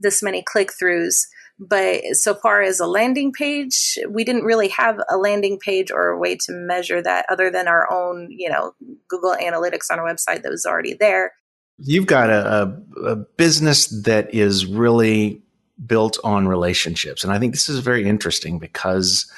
this 0.00 0.22
many 0.22 0.42
click 0.42 0.70
throughs 0.70 1.26
but 1.58 2.02
so 2.12 2.34
far 2.34 2.60
as 2.60 2.80
a 2.80 2.86
landing 2.86 3.32
page 3.32 3.98
we 4.10 4.24
didn't 4.24 4.44
really 4.44 4.68
have 4.68 5.00
a 5.08 5.16
landing 5.16 5.58
page 5.58 5.90
or 5.90 6.08
a 6.08 6.18
way 6.18 6.36
to 6.36 6.52
measure 6.52 7.00
that 7.00 7.24
other 7.30 7.50
than 7.50 7.66
our 7.66 7.90
own 7.90 8.28
you 8.30 8.50
know 8.50 8.74
google 9.08 9.34
analytics 9.40 9.90
on 9.90 9.98
our 9.98 10.06
website 10.06 10.42
that 10.42 10.50
was 10.50 10.66
already 10.66 10.94
there 10.94 11.32
You've 11.78 12.06
got 12.06 12.30
a, 12.30 12.74
a, 13.04 13.16
business 13.16 13.86
that 14.04 14.34
is 14.34 14.64
really 14.64 15.42
built 15.84 16.18
on 16.24 16.48
relationships. 16.48 17.22
And 17.22 17.32
I 17.32 17.38
think 17.38 17.52
this 17.52 17.68
is 17.68 17.80
very 17.80 18.08
interesting 18.08 18.58
because 18.58 19.30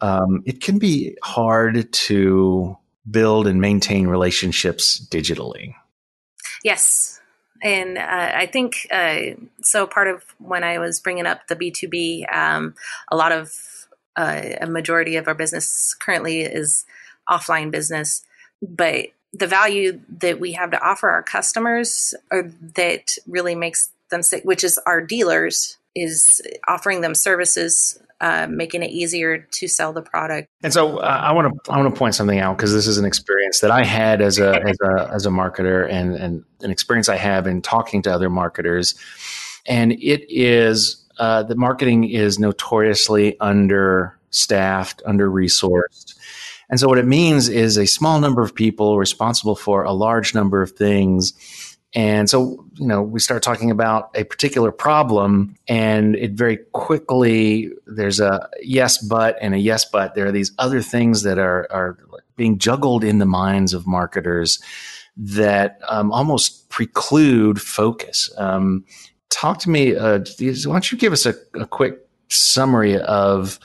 um, 0.00 0.42
it 0.46 0.60
can 0.60 0.78
be 0.78 1.16
hard 1.22 1.92
to 1.92 2.76
build 3.10 3.46
and 3.46 3.60
maintain 3.60 4.06
relationships 4.06 5.04
digitally. 5.10 5.74
Yes. 6.62 7.20
And 7.62 7.98
uh, 7.98 8.32
I 8.34 8.46
think 8.46 8.86
uh, 8.90 9.34
so. 9.62 9.86
Part 9.86 10.08
of 10.08 10.22
when 10.38 10.64
I 10.64 10.78
was 10.78 11.00
bringing 11.00 11.26
up 11.26 11.46
the 11.46 11.56
B2B, 11.56 12.34
um, 12.34 12.74
a 13.10 13.16
lot 13.16 13.32
of 13.32 13.52
uh, 14.16 14.42
a 14.62 14.66
majority 14.66 15.16
of 15.16 15.28
our 15.28 15.34
business 15.34 15.94
currently 15.94 16.40
is 16.40 16.86
offline 17.28 17.70
business, 17.70 18.24
but 18.62 19.08
the 19.32 19.46
value 19.46 20.00
that 20.18 20.40
we 20.40 20.52
have 20.52 20.70
to 20.72 20.80
offer 20.80 21.08
our 21.08 21.22
customers 21.22 22.14
or 22.30 22.50
that 22.74 23.16
really 23.26 23.54
makes 23.54 23.90
them 24.10 24.22
sick, 24.22 24.44
which 24.44 24.64
is 24.64 24.78
our 24.86 25.00
dealers, 25.00 25.78
is 25.94 26.42
offering 26.68 27.00
them 27.00 27.14
services 27.14 27.98
uh, 28.20 28.46
making 28.50 28.82
it 28.82 28.90
easier 28.90 29.38
to 29.38 29.66
sell 29.66 29.94
the 29.94 30.02
product. 30.02 30.48
And 30.62 30.72
so 30.72 30.98
uh, 30.98 31.06
I 31.06 31.32
want 31.32 31.64
to 31.64 31.72
I 31.72 31.78
want 31.78 31.94
to 31.94 31.98
point 31.98 32.14
something 32.14 32.38
out 32.38 32.56
because 32.56 32.72
this 32.72 32.86
is 32.86 32.98
an 32.98 33.06
experience 33.06 33.60
that 33.60 33.70
I 33.70 33.82
had 33.82 34.20
as 34.20 34.38
a 34.38 34.62
as 34.62 34.76
a 34.82 35.10
as 35.10 35.24
a 35.24 35.30
marketer 35.30 35.90
and 35.90 36.14
and 36.16 36.44
an 36.60 36.70
experience 36.70 37.08
I 37.08 37.16
have 37.16 37.46
in 37.46 37.62
talking 37.62 38.02
to 38.02 38.12
other 38.12 38.28
marketers, 38.28 38.94
and 39.66 39.92
it 39.92 40.26
is 40.28 41.02
uh, 41.18 41.44
that 41.44 41.56
marketing 41.56 42.10
is 42.10 42.38
notoriously 42.38 43.40
understaffed, 43.40 45.02
under 45.06 45.30
resourced. 45.30 46.14
And 46.70 46.78
so 46.78 46.88
what 46.88 46.98
it 46.98 47.06
means 47.06 47.48
is 47.48 47.76
a 47.76 47.86
small 47.86 48.20
number 48.20 48.42
of 48.42 48.54
people 48.54 48.98
responsible 48.98 49.56
for 49.56 49.82
a 49.82 49.92
large 49.92 50.34
number 50.34 50.62
of 50.62 50.72
things 50.72 51.34
and 51.94 52.30
so, 52.30 52.64
you 52.74 52.86
know, 52.86 53.02
we 53.02 53.18
start 53.18 53.42
talking 53.42 53.70
about 53.70 54.10
a 54.14 54.22
particular 54.22 54.70
problem, 54.70 55.56
and 55.66 56.14
it 56.14 56.32
very 56.32 56.58
quickly 56.72 57.70
there's 57.86 58.20
a 58.20 58.48
yes, 58.62 58.98
but, 58.98 59.36
and 59.40 59.54
a 59.54 59.58
yes, 59.58 59.84
but. 59.84 60.14
There 60.14 60.26
are 60.26 60.32
these 60.32 60.52
other 60.58 60.82
things 60.82 61.24
that 61.24 61.38
are, 61.38 61.66
are 61.70 61.98
being 62.36 62.58
juggled 62.58 63.02
in 63.02 63.18
the 63.18 63.26
minds 63.26 63.74
of 63.74 63.88
marketers 63.88 64.62
that 65.16 65.80
um, 65.88 66.12
almost 66.12 66.68
preclude 66.68 67.60
focus. 67.60 68.32
Um, 68.38 68.84
talk 69.28 69.58
to 69.60 69.70
me. 69.70 69.96
Uh, 69.96 70.20
why 70.38 70.54
don't 70.64 70.92
you 70.92 70.98
give 70.98 71.12
us 71.12 71.26
a, 71.26 71.34
a 71.54 71.66
quick 71.66 71.98
summary 72.28 72.96
of 73.00 73.58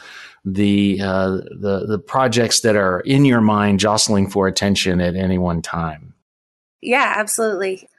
the 0.46 1.02
uh, 1.02 1.30
the 1.30 1.86
the 1.88 2.00
projects 2.00 2.62
that 2.62 2.76
are 2.76 3.00
in 3.02 3.26
your 3.26 3.42
mind 3.42 3.80
jostling 3.80 4.30
for 4.30 4.48
attention 4.48 5.02
at 5.02 5.16
any 5.16 5.38
one 5.38 5.62
time? 5.62 6.14
Yeah, 6.82 7.14
absolutely. 7.18 7.90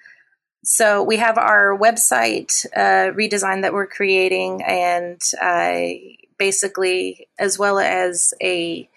So 0.64 1.02
we 1.02 1.16
have 1.16 1.38
our 1.38 1.76
website 1.76 2.66
uh, 2.74 3.12
redesign 3.14 3.62
that 3.62 3.72
we're 3.72 3.86
creating, 3.86 4.62
and 4.62 5.20
uh, 5.40 5.80
basically, 6.38 7.28
as 7.38 7.58
well 7.58 7.78
as 7.78 8.32
a 8.42 8.88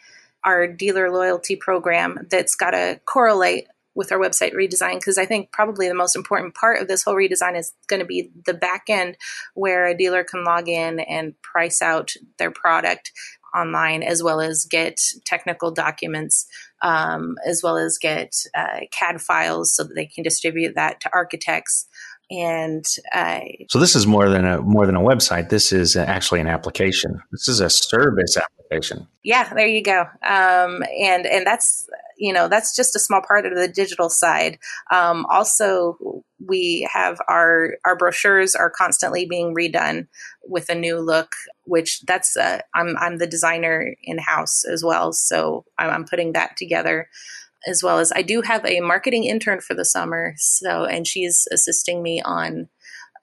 our 0.45 0.67
dealer 0.67 1.11
loyalty 1.11 1.55
program 1.55 2.27
that's 2.29 2.55
got 2.55 2.71
to 2.71 2.99
correlate 3.05 3.67
with 3.95 4.11
our 4.11 4.17
website 4.17 4.53
redesign 4.53 4.95
because 4.95 5.17
I 5.17 5.25
think 5.25 5.51
probably 5.51 5.87
the 5.87 5.93
most 5.93 6.15
important 6.15 6.55
part 6.55 6.81
of 6.81 6.87
this 6.87 7.03
whole 7.03 7.15
redesign 7.15 7.57
is 7.57 7.73
going 7.87 7.99
to 7.99 8.05
be 8.05 8.31
the 8.45 8.53
back 8.53 8.83
end 8.87 9.17
where 9.55 9.85
a 9.85 9.97
dealer 9.97 10.23
can 10.23 10.45
log 10.45 10.69
in 10.69 11.01
and 11.01 11.39
price 11.41 11.81
out 11.81 12.13
their 12.37 12.51
product 12.51 13.11
online 13.55 14.03
as 14.03 14.23
well 14.23 14.41
as 14.41 14.65
get 14.65 14.99
technical 15.25 15.71
documents 15.71 16.47
um, 16.81 17.35
as 17.45 17.61
well 17.63 17.77
as 17.77 17.97
get 17.97 18.33
uh, 18.55 18.81
cad 18.91 19.21
files 19.21 19.75
so 19.75 19.83
that 19.83 19.93
they 19.95 20.05
can 20.05 20.23
distribute 20.23 20.75
that 20.75 21.01
to 21.01 21.09
architects. 21.13 21.87
And 22.31 22.85
uh, 23.13 23.39
so 23.69 23.79
this 23.79 23.95
is 23.95 24.05
more 24.05 24.29
than 24.29 24.45
a 24.45 24.61
more 24.61 24.85
than 24.85 24.95
a 24.95 25.01
website. 25.01 25.49
This 25.49 25.71
is 25.71 25.95
actually 25.95 26.41
an 26.41 26.47
application. 26.47 27.19
This 27.31 27.47
is 27.47 27.59
a 27.59 27.69
service 27.71 28.37
application. 28.37 29.07
Yeah 29.23 29.51
there 29.53 29.67
you 29.67 29.81
go. 29.81 30.01
Um, 30.01 30.83
and 31.01 31.25
and 31.25 31.45
that's 31.45 31.89
you 32.17 32.31
know 32.31 32.47
that's 32.47 32.75
just 32.75 32.95
a 32.95 32.99
small 32.99 33.21
part 33.27 33.47
of 33.47 33.55
the 33.55 33.67
digital 33.67 34.09
side. 34.09 34.59
Um, 34.91 35.25
also 35.27 36.23
we 36.45 36.87
have 36.91 37.19
our 37.27 37.75
our 37.85 37.95
brochures 37.95 38.55
are 38.55 38.69
constantly 38.69 39.25
being 39.25 39.53
redone 39.53 40.07
with 40.43 40.69
a 40.69 40.75
new 40.75 40.99
look 40.99 41.33
which 41.65 42.01
that's 42.01 42.37
uh, 42.37 42.59
I'm 42.73 42.97
I'm 42.97 43.17
the 43.17 43.27
designer 43.27 43.95
in 44.03 44.17
house 44.17 44.63
as 44.65 44.83
well 44.83 45.11
so 45.11 45.65
I'm, 45.77 45.89
I'm 45.89 46.05
putting 46.05 46.33
that 46.33 46.57
together 46.57 47.09
as 47.67 47.83
well 47.83 47.99
as 47.99 48.11
I 48.13 48.21
do 48.21 48.41
have 48.41 48.65
a 48.65 48.79
marketing 48.79 49.25
intern 49.25 49.59
for 49.59 49.73
the 49.73 49.85
summer 49.85 50.33
so 50.37 50.85
and 50.85 51.05
she's 51.05 51.47
assisting 51.51 52.01
me 52.01 52.21
on 52.21 52.69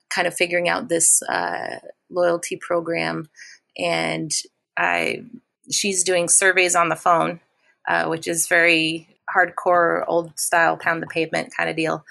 kind 0.09 0.27
of 0.27 0.35
figuring 0.35 0.69
out 0.69 0.89
this 0.89 1.21
uh, 1.23 1.79
loyalty 2.09 2.55
program 2.55 3.29
and 3.77 4.31
I 4.77 5.23
she's 5.71 6.03
doing 6.03 6.29
surveys 6.29 6.75
on 6.75 6.89
the 6.89 6.95
phone 6.95 7.39
uh, 7.87 8.05
which 8.07 8.27
is 8.27 8.47
very 8.47 9.07
hardcore, 9.33 10.03
old 10.07 10.37
style, 10.39 10.77
pound 10.77 11.01
the 11.01 11.07
pavement 11.07 11.53
kind 11.55 11.69
of 11.69 11.75
deal. 11.75 12.05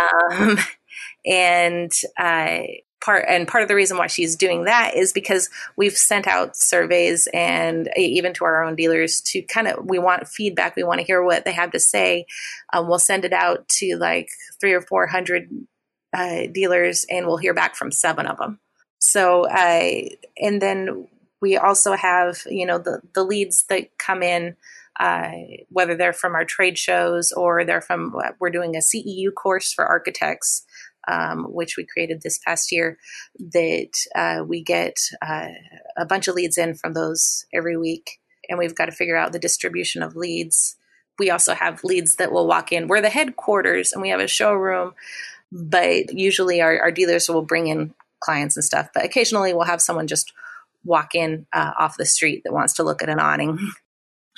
Um, 0.00 0.58
and 1.26 1.92
uh, 2.18 2.60
part 3.00 3.24
and 3.28 3.46
part 3.46 3.62
of 3.62 3.68
the 3.68 3.74
reason 3.74 3.96
why 3.96 4.06
she's 4.06 4.36
doing 4.36 4.64
that 4.64 4.96
is 4.96 5.12
because 5.12 5.50
we've 5.76 5.96
sent 5.96 6.26
out 6.26 6.56
surveys 6.56 7.28
and 7.32 7.88
even 7.96 8.32
to 8.34 8.44
our 8.44 8.64
own 8.64 8.74
dealers 8.74 9.20
to 9.20 9.42
kind 9.42 9.68
of 9.68 9.84
we 9.84 9.98
want 9.98 10.28
feedback. 10.28 10.76
We 10.76 10.84
want 10.84 11.00
to 11.00 11.06
hear 11.06 11.22
what 11.22 11.44
they 11.44 11.52
have 11.52 11.72
to 11.72 11.80
say. 11.80 12.26
Um, 12.72 12.88
we'll 12.88 12.98
send 12.98 13.24
it 13.24 13.32
out 13.32 13.68
to 13.68 13.96
like 13.96 14.28
three 14.60 14.72
or 14.72 14.80
four 14.80 15.06
hundred 15.06 15.48
uh, 16.16 16.46
dealers, 16.52 17.06
and 17.10 17.26
we'll 17.26 17.36
hear 17.36 17.54
back 17.54 17.76
from 17.76 17.92
seven 17.92 18.26
of 18.26 18.38
them. 18.38 18.58
So, 18.98 19.48
uh, 19.48 20.08
and 20.38 20.60
then 20.60 21.08
we 21.40 21.56
also 21.56 21.92
have 21.92 22.42
you 22.46 22.66
know 22.66 22.78
the 22.78 23.00
the 23.14 23.22
leads 23.22 23.64
that 23.64 23.96
come 23.98 24.22
in 24.22 24.56
uh, 24.98 25.30
whether 25.68 25.94
they're 25.94 26.12
from 26.12 26.34
our 26.34 26.44
trade 26.44 26.78
shows 26.78 27.32
or 27.32 27.64
they're 27.64 27.80
from, 27.80 28.14
we're 28.40 28.50
doing 28.50 28.76
a 28.76 28.80
CEU 28.80 29.32
course 29.34 29.72
for 29.72 29.86
architects. 29.86 30.64
Um, 31.06 31.44
which 31.44 31.78
we 31.78 31.86
created 31.86 32.20
this 32.20 32.38
past 32.38 32.70
year, 32.70 32.98
that 33.38 33.92
uh, 34.14 34.44
we 34.46 34.62
get 34.62 34.98
uh, 35.26 35.48
a 35.96 36.04
bunch 36.04 36.28
of 36.28 36.34
leads 36.34 36.58
in 36.58 36.74
from 36.74 36.92
those 36.92 37.46
every 37.50 37.78
week. 37.78 38.20
And 38.46 38.58
we've 38.58 38.74
got 38.74 38.86
to 38.86 38.92
figure 38.92 39.16
out 39.16 39.32
the 39.32 39.38
distribution 39.38 40.02
of 40.02 40.16
leads. 40.16 40.76
We 41.18 41.30
also 41.30 41.54
have 41.54 41.82
leads 41.82 42.16
that 42.16 42.30
will 42.30 42.46
walk 42.46 42.72
in. 42.72 42.88
We're 42.88 43.00
the 43.00 43.08
headquarters 43.08 43.94
and 43.94 44.02
we 44.02 44.10
have 44.10 44.20
a 44.20 44.28
showroom, 44.28 44.92
but 45.50 46.12
usually 46.12 46.60
our, 46.60 46.78
our 46.78 46.92
dealers 46.92 47.26
will 47.26 47.40
bring 47.40 47.68
in 47.68 47.94
clients 48.20 48.56
and 48.56 48.64
stuff. 48.64 48.90
But 48.92 49.06
occasionally 49.06 49.54
we'll 49.54 49.64
have 49.64 49.80
someone 49.80 50.06
just 50.06 50.34
walk 50.84 51.14
in 51.14 51.46
uh, 51.52 51.72
off 51.78 51.96
the 51.96 52.06
street 52.06 52.42
that 52.44 52.52
wants 52.52 52.74
to 52.74 52.82
look 52.82 53.02
at 53.02 53.08
an 53.08 53.20
awning. 53.20 53.58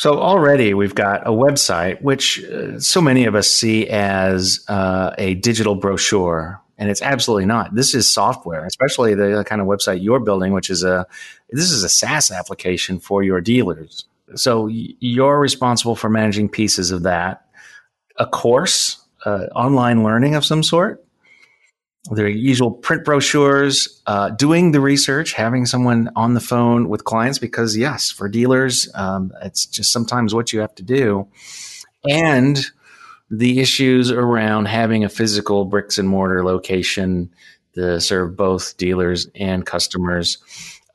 So 0.00 0.18
already 0.18 0.72
we've 0.72 0.94
got 0.94 1.26
a 1.26 1.30
website, 1.30 2.00
which 2.00 2.42
uh, 2.44 2.80
so 2.80 3.02
many 3.02 3.26
of 3.26 3.34
us 3.34 3.50
see 3.50 3.86
as 3.86 4.64
uh, 4.66 5.10
a 5.18 5.34
digital 5.34 5.74
brochure, 5.74 6.58
and 6.78 6.88
it's 6.88 7.02
absolutely 7.02 7.44
not. 7.44 7.74
This 7.74 7.94
is 7.94 8.08
software, 8.08 8.64
especially 8.64 9.14
the 9.14 9.44
kind 9.46 9.60
of 9.60 9.66
website 9.66 10.02
you're 10.02 10.18
building, 10.18 10.54
which 10.54 10.70
is 10.70 10.82
a 10.84 11.06
this 11.50 11.70
is 11.70 11.84
a 11.84 11.88
SaaS 11.90 12.30
application 12.30 12.98
for 12.98 13.22
your 13.22 13.42
dealers. 13.42 14.06
So 14.36 14.68
you're 14.68 15.38
responsible 15.38 15.96
for 15.96 16.08
managing 16.08 16.48
pieces 16.48 16.90
of 16.92 17.02
that, 17.02 17.44
a 18.16 18.24
course, 18.24 19.04
uh, 19.26 19.48
online 19.54 20.02
learning 20.02 20.34
of 20.34 20.46
some 20.46 20.62
sort, 20.62 21.04
their 22.04 22.28
usual 22.28 22.70
print 22.70 23.04
brochures, 23.04 24.02
uh, 24.06 24.30
doing 24.30 24.72
the 24.72 24.80
research, 24.80 25.32
having 25.32 25.66
someone 25.66 26.10
on 26.16 26.34
the 26.34 26.40
phone 26.40 26.88
with 26.88 27.04
clients, 27.04 27.38
because 27.38 27.76
yes, 27.76 28.10
for 28.10 28.28
dealers, 28.28 28.88
um, 28.94 29.32
it's 29.42 29.66
just 29.66 29.92
sometimes 29.92 30.34
what 30.34 30.52
you 30.52 30.60
have 30.60 30.74
to 30.76 30.82
do. 30.82 31.28
And 32.08 32.58
the 33.30 33.60
issues 33.60 34.10
around 34.10 34.66
having 34.66 35.04
a 35.04 35.08
physical 35.08 35.64
bricks 35.64 35.98
and 35.98 36.08
mortar 36.08 36.42
location 36.44 37.30
to 37.74 38.00
serve 38.00 38.36
both 38.36 38.76
dealers 38.76 39.28
and 39.34 39.64
customers. 39.64 40.38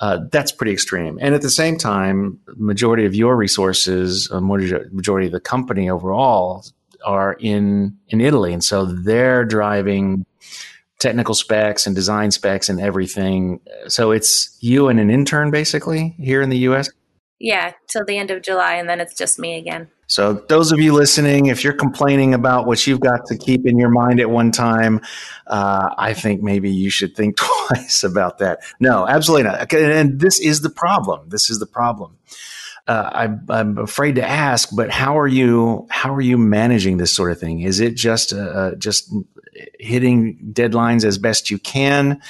Uh, 0.01 0.19
that's 0.31 0.51
pretty 0.51 0.74
extreme. 0.74 1.17
And 1.21 1.33
at 1.33 1.41
the 1.41 1.50
same 1.50 1.77
time, 1.77 2.39
majority 2.57 3.05
of 3.05 3.15
your 3.15 3.38
resources, 3.38 4.29
majority 4.31 5.27
of 5.27 5.31
the 5.31 5.39
company 5.39 5.89
overall, 5.89 6.65
are 7.05 7.38
in 7.39 7.95
in 8.09 8.19
Italy, 8.19 8.51
and 8.51 8.63
so 8.63 8.85
they're 8.85 9.45
driving 9.45 10.25
technical 11.05 11.35
specs 11.35 11.85
and 11.85 11.95
design 11.95 12.31
specs 12.31 12.67
and 12.67 12.81
everything. 12.81 13.59
So 13.88 14.09
it's 14.09 14.57
you 14.59 14.88
and 14.88 15.00
an 15.00 15.12
intern 15.12 15.51
basically 15.51 16.15
here 16.17 16.41
in 16.41 16.50
the 16.50 16.57
US? 16.69 16.89
Yeah, 17.39 17.74
till 17.88 18.03
the 18.05 18.17
end 18.17 18.31
of 18.31 18.41
July, 18.41 18.74
and 18.74 18.89
then 18.89 19.00
it's 19.00 19.13
just 19.13 19.38
me 19.38 19.55
again. 19.57 19.88
So, 20.07 20.33
those 20.47 20.71
of 20.71 20.79
you 20.79 20.93
listening, 20.93 21.47
if 21.47 21.63
you're 21.63 21.74
complaining 21.74 22.33
about 22.33 22.65
what 22.65 22.88
you've 22.88 23.01
got 23.01 23.25
to 23.27 23.38
keep 23.38 23.65
in 23.65 23.77
your 23.77 23.89
mind 23.89 24.19
at 24.19 24.29
one 24.29 24.51
time, 24.51 25.01
uh, 25.47 25.89
I 25.97 26.13
think 26.13 26.41
maybe 26.41 26.71
you 26.71 26.89
should 26.89 27.15
think 27.15 27.38
twice 27.69 28.03
about 28.03 28.38
that. 28.38 28.59
No, 28.79 29.07
absolutely 29.07 29.43
not. 29.43 29.74
And 29.74 30.19
this 30.19 30.39
is 30.39 30.62
the 30.62 30.69
problem. 30.69 31.29
This 31.29 31.50
is 31.50 31.59
the 31.59 31.65
problem. 31.65 32.17
Uh, 32.87 33.27
I, 33.49 33.59
I'm, 33.59 33.79
afraid 33.79 34.15
to 34.15 34.27
ask, 34.27 34.69
but 34.75 34.91
how 34.91 35.17
are 35.17 35.27
you? 35.27 35.87
How 35.89 36.13
are 36.13 36.21
you 36.21 36.37
managing 36.37 36.97
this 36.97 37.11
sort 37.11 37.31
of 37.31 37.39
thing? 37.39 37.61
Is 37.61 37.79
it 37.79 37.95
just 37.95 38.31
uh, 38.31 38.75
just 38.75 39.11
hitting 39.79 40.51
deadlines 40.53 41.03
as 41.03 41.17
best 41.17 41.49
you 41.49 41.57
can? 41.57 42.21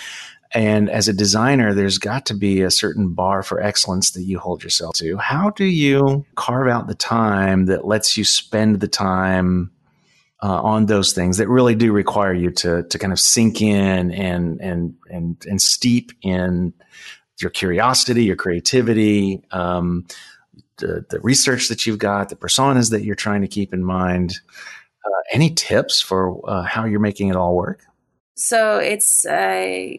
And 0.54 0.90
as 0.90 1.10
a 1.10 1.14
designer, 1.14 1.74
there's 1.74 1.98
got 1.98 2.28
to 2.28 2.34
be 2.34 2.62
a 2.62 2.72
certain 2.72 3.14
bar 3.14 3.44
for 3.44 3.60
excellence 3.60 4.12
that 4.12 4.24
you 4.24 4.40
hold 4.40 4.64
yourself 4.64 4.96
to. 4.96 5.18
How 5.18 5.50
do 5.50 5.66
you 5.66 6.26
carve 6.36 6.70
out 6.70 6.88
the 6.88 6.96
time 6.96 7.66
that 7.66 7.86
lets 7.86 8.16
you 8.16 8.24
spend 8.24 8.80
the 8.80 8.88
time 8.88 9.72
uh, 10.42 10.62
on 10.62 10.86
those 10.86 11.12
things 11.12 11.38
that 11.38 11.50
really 11.50 11.76
do 11.76 11.92
require 11.92 12.34
you 12.34 12.52
to 12.52 12.84
to 12.84 13.00
kind 13.00 13.12
of 13.12 13.20
sink 13.20 13.62
in 13.62 14.12
and 14.12 14.62
and 14.62 14.96
and 15.10 15.46
and 15.46 15.62
steep 15.62 16.12
in 16.22 16.74
your 17.42 17.52
curiosity, 17.52 18.24
your 18.24 18.38
creativity, 18.38 19.44
um, 19.52 20.06
the, 20.78 21.06
the 21.10 21.20
research 21.22 21.70
that 21.70 21.86
you've 21.86 22.00
got, 22.00 22.30
the 22.30 22.36
personas 22.36 22.92
that 22.92 23.04
you're 23.04 23.16
trying 23.16 23.42
to 23.42 23.48
keep 23.48 23.74
in 23.74 23.84
mind. 23.84 24.40
Uh, 25.06 25.22
any 25.34 25.52
tips 25.54 26.02
for 26.02 26.42
uh, 26.50 26.64
how 26.64 26.86
you're 26.86 27.00
making 27.00 27.30
it 27.30 27.36
all 27.36 27.56
work? 27.56 27.82
So 28.36 28.80
it's 28.80 29.26
uh, 29.26 29.94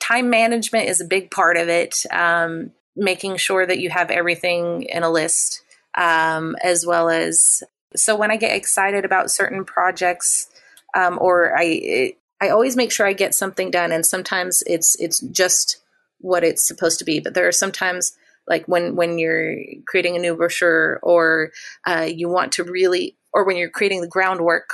time 0.00 0.30
management 0.30 0.88
is 0.88 1.00
a 1.00 1.04
big 1.04 1.30
part 1.30 1.56
of 1.56 1.68
it. 1.68 2.04
Um, 2.10 2.72
making 2.96 3.36
sure 3.36 3.66
that 3.66 3.78
you 3.78 3.90
have 3.90 4.10
everything 4.10 4.84
in 4.84 5.02
a 5.02 5.10
list, 5.10 5.62
um, 5.96 6.56
as 6.62 6.86
well 6.86 7.10
as 7.10 7.62
so 7.94 8.16
when 8.16 8.30
I 8.30 8.36
get 8.36 8.56
excited 8.56 9.04
about 9.04 9.30
certain 9.30 9.64
projects, 9.64 10.48
um, 10.94 11.18
or 11.20 11.56
I 11.56 11.62
it, 11.64 12.18
I 12.40 12.48
always 12.50 12.76
make 12.76 12.92
sure 12.92 13.06
I 13.06 13.12
get 13.12 13.34
something 13.34 13.70
done, 13.70 13.92
and 13.92 14.04
sometimes 14.04 14.62
it's 14.66 14.96
it's 15.00 15.20
just 15.20 15.78
what 16.18 16.44
it's 16.44 16.66
supposed 16.66 16.98
to 16.98 17.04
be. 17.04 17.20
But 17.20 17.34
there 17.34 17.48
are 17.48 17.52
sometimes 17.52 18.16
like 18.48 18.66
when 18.66 18.96
when 18.96 19.18
you're 19.18 19.56
creating 19.86 20.16
a 20.16 20.20
new 20.20 20.36
brochure, 20.36 21.00
or 21.02 21.50
uh, 21.86 22.08
you 22.08 22.28
want 22.28 22.52
to 22.52 22.64
really, 22.64 23.16
or 23.32 23.44
when 23.44 23.56
you're 23.56 23.70
creating 23.70 24.00
the 24.00 24.08
groundwork 24.08 24.70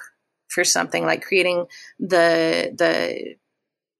for 0.48 0.64
something, 0.64 1.04
like 1.04 1.22
creating 1.22 1.66
the 1.98 2.74
the 2.76 3.36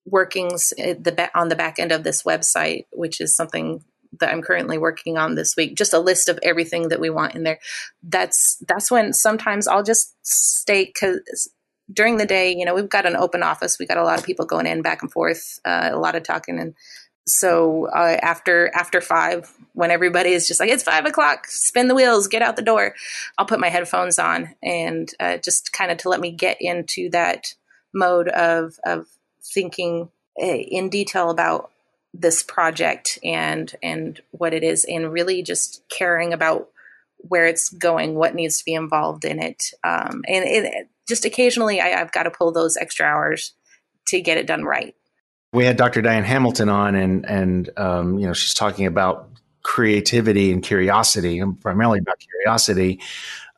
workings 0.04 0.72
eh, 0.78 0.94
the 0.94 1.30
on 1.34 1.48
the 1.48 1.56
back 1.56 1.78
end 1.78 1.92
of 1.92 2.04
this 2.04 2.22
website, 2.22 2.86
which 2.92 3.20
is 3.20 3.34
something 3.34 3.84
that 4.20 4.30
I'm 4.30 4.42
currently 4.42 4.78
working 4.78 5.16
on 5.16 5.34
this 5.34 5.56
week, 5.56 5.74
just 5.74 5.94
a 5.94 5.98
list 5.98 6.28
of 6.28 6.38
everything 6.42 6.88
that 6.88 7.00
we 7.00 7.10
want 7.10 7.34
in 7.34 7.44
there. 7.44 7.58
That's 8.02 8.62
that's 8.68 8.90
when 8.90 9.12
sometimes 9.12 9.66
I'll 9.66 9.82
just 9.82 10.14
stay 10.22 10.84
because 10.84 11.50
during 11.92 12.16
the 12.16 12.26
day, 12.26 12.54
you 12.54 12.64
know, 12.64 12.74
we've 12.74 12.88
got 12.88 13.06
an 13.06 13.16
open 13.16 13.42
office. 13.42 13.78
We 13.78 13.86
got 13.86 13.98
a 13.98 14.04
lot 14.04 14.18
of 14.18 14.24
people 14.24 14.46
going 14.46 14.66
in 14.66 14.82
back 14.82 15.02
and 15.02 15.10
forth, 15.10 15.58
uh, 15.64 15.90
a 15.92 15.98
lot 15.98 16.14
of 16.14 16.22
talking, 16.22 16.58
and 16.58 16.74
so 17.26 17.86
uh, 17.86 18.18
after 18.20 18.70
after 18.74 19.00
five, 19.00 19.52
when 19.74 19.90
everybody 19.90 20.30
is 20.30 20.48
just 20.48 20.60
like 20.60 20.70
it's 20.70 20.82
five 20.82 21.06
o'clock, 21.06 21.46
spin 21.46 21.88
the 21.88 21.94
wheels, 21.94 22.28
get 22.28 22.42
out 22.42 22.56
the 22.56 22.62
door, 22.62 22.94
I'll 23.38 23.46
put 23.46 23.60
my 23.60 23.68
headphones 23.68 24.18
on 24.18 24.54
and 24.62 25.10
uh, 25.20 25.38
just 25.38 25.72
kind 25.72 25.90
of 25.90 25.98
to 25.98 26.08
let 26.08 26.20
me 26.20 26.30
get 26.30 26.58
into 26.60 27.10
that 27.10 27.54
mode 27.94 28.28
of 28.28 28.74
of 28.84 29.06
thinking 29.42 30.10
eh, 30.38 30.64
in 30.68 30.88
detail 30.88 31.30
about 31.30 31.70
this 32.14 32.42
project 32.42 33.18
and 33.22 33.74
and 33.82 34.20
what 34.32 34.52
it 34.52 34.62
is 34.62 34.84
and 34.84 35.12
really 35.12 35.42
just 35.42 35.82
caring 35.88 36.32
about 36.32 36.68
where 37.18 37.46
it's 37.46 37.68
going 37.68 38.16
what 38.16 38.34
needs 38.34 38.58
to 38.58 38.64
be 38.64 38.74
involved 38.74 39.24
in 39.24 39.40
it. 39.40 39.70
Um, 39.84 40.24
and 40.28 40.44
it, 40.44 40.88
just 41.08 41.24
occasionally 41.24 41.80
I, 41.80 42.00
i've 42.00 42.12
got 42.12 42.24
to 42.24 42.30
pull 42.30 42.52
those 42.52 42.76
extra 42.76 43.06
hours 43.06 43.54
to 44.08 44.20
get 44.20 44.38
it 44.38 44.46
done 44.46 44.64
right 44.64 44.94
we 45.52 45.64
had 45.64 45.76
dr 45.76 46.00
diane 46.02 46.24
hamilton 46.24 46.68
on 46.68 46.94
and 46.94 47.26
and 47.28 47.70
um, 47.76 48.18
you 48.18 48.26
know 48.26 48.32
she's 48.32 48.54
talking 48.54 48.86
about 48.86 49.28
creativity 49.62 50.52
and 50.52 50.62
curiosity 50.62 51.42
primarily 51.60 51.98
about 51.98 52.18
curiosity. 52.18 53.00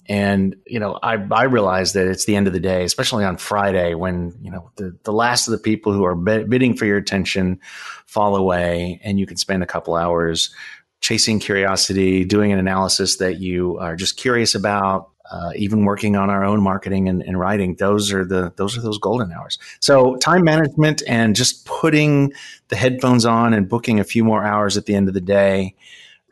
And, 0.06 0.56
you 0.66 0.78
know, 0.78 0.98
I, 1.02 1.14
I 1.30 1.44
realize 1.44 1.94
that 1.94 2.06
it's 2.06 2.26
the 2.26 2.36
end 2.36 2.46
of 2.46 2.52
the 2.52 2.60
day, 2.60 2.84
especially 2.84 3.24
on 3.24 3.38
Friday 3.38 3.94
when, 3.94 4.34
you 4.42 4.50
know, 4.50 4.70
the, 4.76 4.96
the 5.04 5.12
last 5.12 5.48
of 5.48 5.52
the 5.52 5.58
people 5.58 5.92
who 5.92 6.04
are 6.04 6.14
bidding 6.14 6.76
for 6.76 6.84
your 6.84 6.98
attention 6.98 7.58
fall 8.06 8.36
away 8.36 9.00
and 9.02 9.18
you 9.18 9.26
can 9.26 9.38
spend 9.38 9.62
a 9.62 9.66
couple 9.66 9.94
hours 9.94 10.54
chasing 11.00 11.38
curiosity, 11.38 12.24
doing 12.24 12.52
an 12.52 12.58
analysis 12.58 13.16
that 13.16 13.38
you 13.38 13.78
are 13.78 13.96
just 13.96 14.18
curious 14.18 14.54
about, 14.54 15.10
uh, 15.30 15.50
even 15.56 15.84
working 15.84 16.16
on 16.16 16.28
our 16.28 16.44
own 16.44 16.62
marketing 16.62 17.08
and, 17.08 17.22
and, 17.22 17.38
writing 17.38 17.74
those 17.76 18.12
are 18.12 18.24
the 18.24 18.52
those 18.56 18.76
are 18.76 18.82
those 18.82 18.98
golden 18.98 19.32
hours 19.32 19.58
so 19.80 20.16
time 20.16 20.44
management 20.44 21.02
and 21.08 21.34
just 21.34 21.64
putting 21.64 22.32
the 22.68 22.76
headphones 22.76 23.24
on 23.24 23.54
and 23.54 23.68
booking 23.68 23.98
a 24.00 24.04
few 24.04 24.22
more 24.22 24.44
hours 24.44 24.76
at 24.76 24.86
the 24.86 24.94
end 24.94 25.08
of 25.08 25.14
the 25.14 25.20
day 25.20 25.74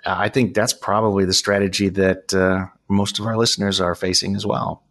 uh, 0.04 0.14
i 0.18 0.28
think 0.28 0.54
that's 0.54 0.74
probably 0.74 1.24
the 1.24 1.32
strategy 1.32 1.88
that 1.88 2.34
uh, 2.34 2.66
most 2.92 3.18
of 3.18 3.26
our 3.26 3.36
listeners 3.36 3.80
are 3.80 3.94
facing 3.94 4.36
as 4.36 4.46
well. 4.46 4.82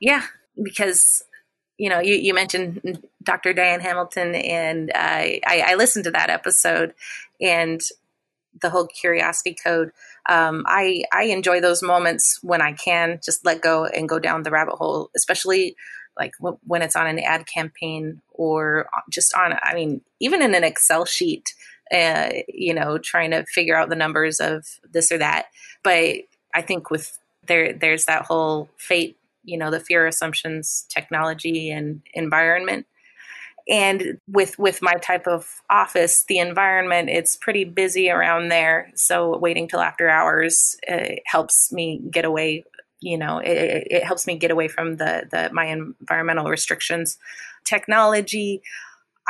Yeah, 0.00 0.24
because 0.60 1.22
you 1.78 1.88
know 1.88 2.00
you, 2.00 2.14
you 2.14 2.34
mentioned 2.34 3.06
Dr. 3.22 3.52
Diane 3.52 3.80
Hamilton, 3.80 4.34
and 4.34 4.90
I, 4.94 5.40
I 5.46 5.74
listened 5.76 6.04
to 6.04 6.10
that 6.10 6.30
episode 6.30 6.94
and 7.40 7.80
the 8.60 8.70
whole 8.70 8.86
curiosity 8.86 9.54
code. 9.54 9.92
Um, 10.28 10.64
I 10.66 11.04
I 11.12 11.24
enjoy 11.24 11.60
those 11.60 11.82
moments 11.82 12.38
when 12.42 12.62
I 12.62 12.72
can 12.72 13.20
just 13.24 13.44
let 13.44 13.60
go 13.60 13.86
and 13.86 14.08
go 14.08 14.18
down 14.18 14.42
the 14.42 14.50
rabbit 14.50 14.74
hole, 14.74 15.10
especially 15.16 15.76
like 16.18 16.32
w- 16.38 16.58
when 16.64 16.82
it's 16.82 16.96
on 16.96 17.06
an 17.06 17.18
ad 17.18 17.46
campaign 17.46 18.20
or 18.32 18.88
just 19.10 19.34
on. 19.34 19.54
I 19.62 19.74
mean, 19.74 20.02
even 20.20 20.42
in 20.42 20.54
an 20.54 20.64
Excel 20.64 21.04
sheet, 21.04 21.54
uh, 21.92 22.30
you 22.48 22.74
know, 22.74 22.98
trying 22.98 23.32
to 23.32 23.44
figure 23.46 23.76
out 23.76 23.88
the 23.88 23.96
numbers 23.96 24.40
of 24.40 24.64
this 24.92 25.10
or 25.10 25.18
that. 25.18 25.46
But 25.82 26.18
I 26.54 26.62
think 26.62 26.90
with 26.90 27.18
there 27.46 27.72
there's 27.72 28.04
that 28.04 28.24
whole 28.26 28.70
fate 28.78 29.16
you 29.44 29.58
know 29.58 29.70
the 29.70 29.80
fear 29.80 30.06
assumptions 30.06 30.86
technology 30.88 31.70
and 31.70 32.02
environment 32.14 32.86
and 33.68 34.18
with 34.28 34.58
with 34.58 34.82
my 34.82 34.94
type 34.94 35.26
of 35.26 35.62
office 35.70 36.24
the 36.28 36.38
environment 36.38 37.08
it's 37.08 37.36
pretty 37.36 37.64
busy 37.64 38.10
around 38.10 38.48
there. 38.48 38.90
So 38.94 39.36
waiting 39.38 39.68
till 39.68 39.80
after 39.80 40.08
hours 40.08 40.76
uh, 40.90 41.16
helps 41.26 41.72
me 41.72 42.00
get 42.10 42.24
away 42.24 42.64
you 43.00 43.18
know 43.18 43.38
it, 43.38 43.86
it 43.90 44.04
helps 44.04 44.26
me 44.26 44.36
get 44.36 44.50
away 44.50 44.68
from 44.68 44.96
the 44.96 45.26
the 45.30 45.50
my 45.52 45.66
environmental 45.66 46.46
restrictions. 46.46 47.18
Technology 47.64 48.62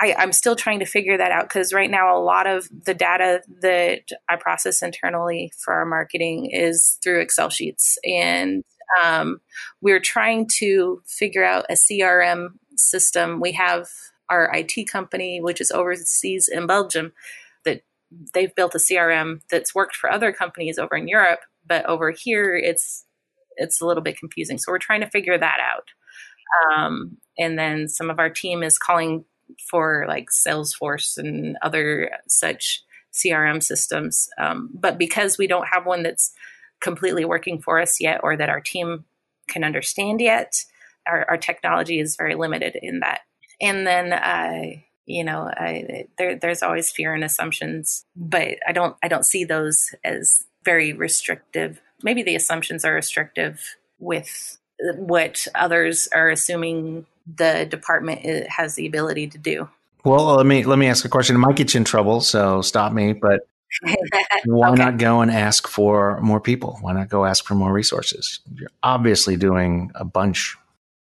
I, 0.00 0.14
am 0.18 0.32
still 0.32 0.56
trying 0.56 0.80
to 0.80 0.86
figure 0.86 1.16
that 1.18 1.32
out 1.32 1.48
because 1.48 1.72
right 1.72 1.90
now 1.90 2.16
a 2.16 2.20
lot 2.20 2.46
of 2.46 2.68
the 2.84 2.94
data 2.94 3.42
that 3.60 4.04
I 4.28 4.36
process 4.36 4.82
internally 4.82 5.52
for 5.58 5.74
our 5.74 5.84
marketing 5.84 6.50
is 6.50 6.98
through 7.02 7.20
Excel 7.20 7.50
sheets, 7.50 7.98
and 8.04 8.64
um, 9.02 9.40
we're 9.80 10.00
trying 10.00 10.48
to 10.58 11.02
figure 11.06 11.44
out 11.44 11.66
a 11.68 11.74
CRM 11.74 12.54
system. 12.76 13.40
We 13.40 13.52
have 13.52 13.86
our 14.32 14.50
IT 14.54 14.88
company, 14.88 15.40
which 15.40 15.60
is 15.60 15.70
overseas 15.70 16.48
in 16.48 16.66
Belgium, 16.66 17.12
that 17.64 17.82
they've 18.32 18.54
built 18.54 18.74
a 18.74 18.78
CRM 18.78 19.42
that's 19.50 19.74
worked 19.74 19.94
for 19.94 20.10
other 20.10 20.32
companies 20.32 20.78
over 20.78 20.96
in 20.96 21.06
Europe, 21.06 21.40
but 21.66 21.84
over 21.86 22.10
here 22.10 22.56
it's 22.56 23.04
it's 23.56 23.82
a 23.82 23.86
little 23.86 24.02
bit 24.02 24.18
confusing. 24.18 24.56
So 24.56 24.72
we're 24.72 24.78
trying 24.78 25.02
to 25.02 25.10
figure 25.10 25.36
that 25.36 25.58
out. 25.60 25.88
Um, 26.74 27.18
and 27.38 27.58
then 27.58 27.86
some 27.86 28.08
of 28.08 28.18
our 28.18 28.30
team 28.30 28.62
is 28.62 28.78
calling 28.78 29.26
for 29.70 30.06
like 30.08 30.28
Salesforce 30.30 31.18
and 31.18 31.58
other 31.60 32.10
such 32.26 32.82
CRM 33.12 33.62
systems. 33.62 34.28
Um, 34.38 34.70
but 34.72 34.96
because 34.96 35.36
we 35.36 35.46
don't 35.46 35.68
have 35.68 35.84
one 35.84 36.02
that's 36.02 36.32
completely 36.80 37.26
working 37.26 37.60
for 37.60 37.78
us 37.78 38.00
yet 38.00 38.20
or 38.22 38.38
that 38.38 38.48
our 38.48 38.60
team 38.60 39.04
can 39.48 39.64
understand 39.64 40.22
yet, 40.22 40.64
our, 41.06 41.28
our 41.28 41.36
technology 41.36 42.00
is 42.00 42.16
very 42.16 42.34
limited 42.34 42.76
in 42.80 43.00
that. 43.00 43.20
And 43.62 43.86
then, 43.86 44.12
uh, 44.12 44.80
you 45.06 45.24
know, 45.24 45.48
I, 45.56 46.06
there, 46.18 46.36
there's 46.36 46.62
always 46.62 46.90
fear 46.90 47.14
and 47.14 47.24
assumptions, 47.24 48.04
but 48.14 48.58
I 48.66 48.72
don't, 48.72 48.96
I 49.02 49.08
don't 49.08 49.24
see 49.24 49.44
those 49.44 49.94
as 50.04 50.44
very 50.64 50.92
restrictive. 50.92 51.80
Maybe 52.02 52.22
the 52.22 52.36
assumptions 52.36 52.84
are 52.84 52.94
restrictive 52.94 53.76
with 53.98 54.58
what 54.96 55.46
others 55.54 56.08
are 56.12 56.28
assuming 56.28 57.06
the 57.36 57.66
department 57.66 58.48
has 58.48 58.74
the 58.74 58.86
ability 58.86 59.28
to 59.28 59.38
do. 59.38 59.68
Well, 60.04 60.34
let 60.34 60.46
me 60.46 60.64
let 60.64 60.78
me 60.78 60.88
ask 60.88 61.04
a 61.04 61.08
question. 61.08 61.36
It 61.36 61.38
might 61.38 61.54
get 61.54 61.74
you 61.74 61.78
in 61.78 61.84
trouble, 61.84 62.20
so 62.20 62.60
stop 62.60 62.92
me. 62.92 63.12
But 63.12 63.46
why 64.44 64.70
okay. 64.70 64.82
not 64.82 64.98
go 64.98 65.20
and 65.20 65.30
ask 65.30 65.68
for 65.68 66.20
more 66.20 66.40
people? 66.40 66.78
Why 66.80 66.92
not 66.92 67.08
go 67.08 67.24
ask 67.24 67.44
for 67.44 67.54
more 67.54 67.72
resources? 67.72 68.40
You're 68.54 68.70
obviously 68.82 69.36
doing 69.36 69.92
a 69.94 70.04
bunch. 70.04 70.56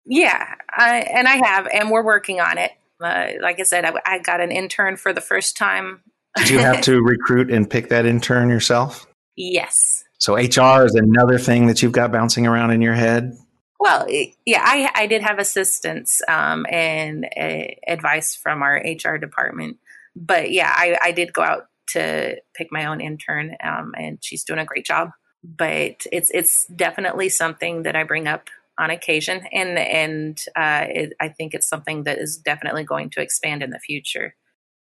Yeah, 0.07 0.55
I, 0.71 0.99
and 1.01 1.27
I 1.27 1.45
have, 1.45 1.67
and 1.73 1.91
we're 1.91 2.05
working 2.05 2.41
on 2.41 2.59
it. 2.59 2.71
Uh, 3.03 3.27
like 3.43 3.61
I 3.61 3.65
said, 3.65 3.85
I, 3.85 3.93
I 4.07 4.19
got 4.21 4.41
an 4.41 4.53
intern 4.53 4.97
for 4.97 5.13
the 5.13 5.21
first 5.21 5.57
time. 5.57 6.03
Did 6.37 6.51
you 6.51 6.59
have 6.59 6.81
to 6.83 7.01
recruit 7.05 7.51
and 7.51 7.69
pick 7.69 7.89
that 7.89 8.07
intern 8.07 8.49
yourself? 8.49 9.07
Yes. 9.37 10.05
So 10.19 10.37
HR 10.37 10.85
is 10.85 10.95
another 10.95 11.39
thing 11.39 11.67
that 11.67 11.83
you've 11.83 11.93
got 11.93 12.13
bouncing 12.13 12.47
around 12.47 12.71
in 12.71 12.81
your 12.81 12.95
head. 12.95 13.37
Well, 13.79 14.07
yeah, 14.47 14.63
I, 14.65 14.91
I 14.95 15.07
did 15.07 15.23
have 15.23 15.39
assistance 15.39 16.21
um, 16.29 16.65
and 16.71 17.27
uh, 17.37 17.65
advice 17.87 18.35
from 18.35 18.63
our 18.63 18.83
HR 18.83 19.19
department. 19.19 19.77
But 20.15 20.51
yeah, 20.51 20.73
I, 20.75 20.97
I 21.03 21.13
did 21.13 21.33
go 21.33 21.43
out 21.43 21.65
to 21.89 22.37
pick 22.55 22.69
my 22.71 22.87
own 22.87 23.01
intern, 23.01 23.55
um, 23.63 23.93
and 23.97 24.19
she's 24.23 24.45
doing 24.45 24.59
a 24.59 24.65
great 24.65 24.87
job. 24.87 25.11
But 25.45 26.07
it's 26.11 26.31
it's 26.33 26.67
definitely 26.75 27.29
something 27.29 27.83
that 27.83 27.95
I 27.95 28.03
bring 28.03 28.27
up 28.27 28.49
on 28.79 28.91
occasion, 28.91 29.47
and 29.53 29.79
and 29.79 30.43
uh, 30.55 30.87
it, 30.89 31.13
I 31.21 31.29
think 31.29 31.55
it's 31.55 31.69
something 31.69 32.05
that 32.05 32.19
is 32.19 32.37
definitely 32.37 32.85
going 32.85 33.11
to 33.11 33.21
expand 33.21 33.63
in 33.63 33.71
the 33.71 33.79
future. 33.79 34.35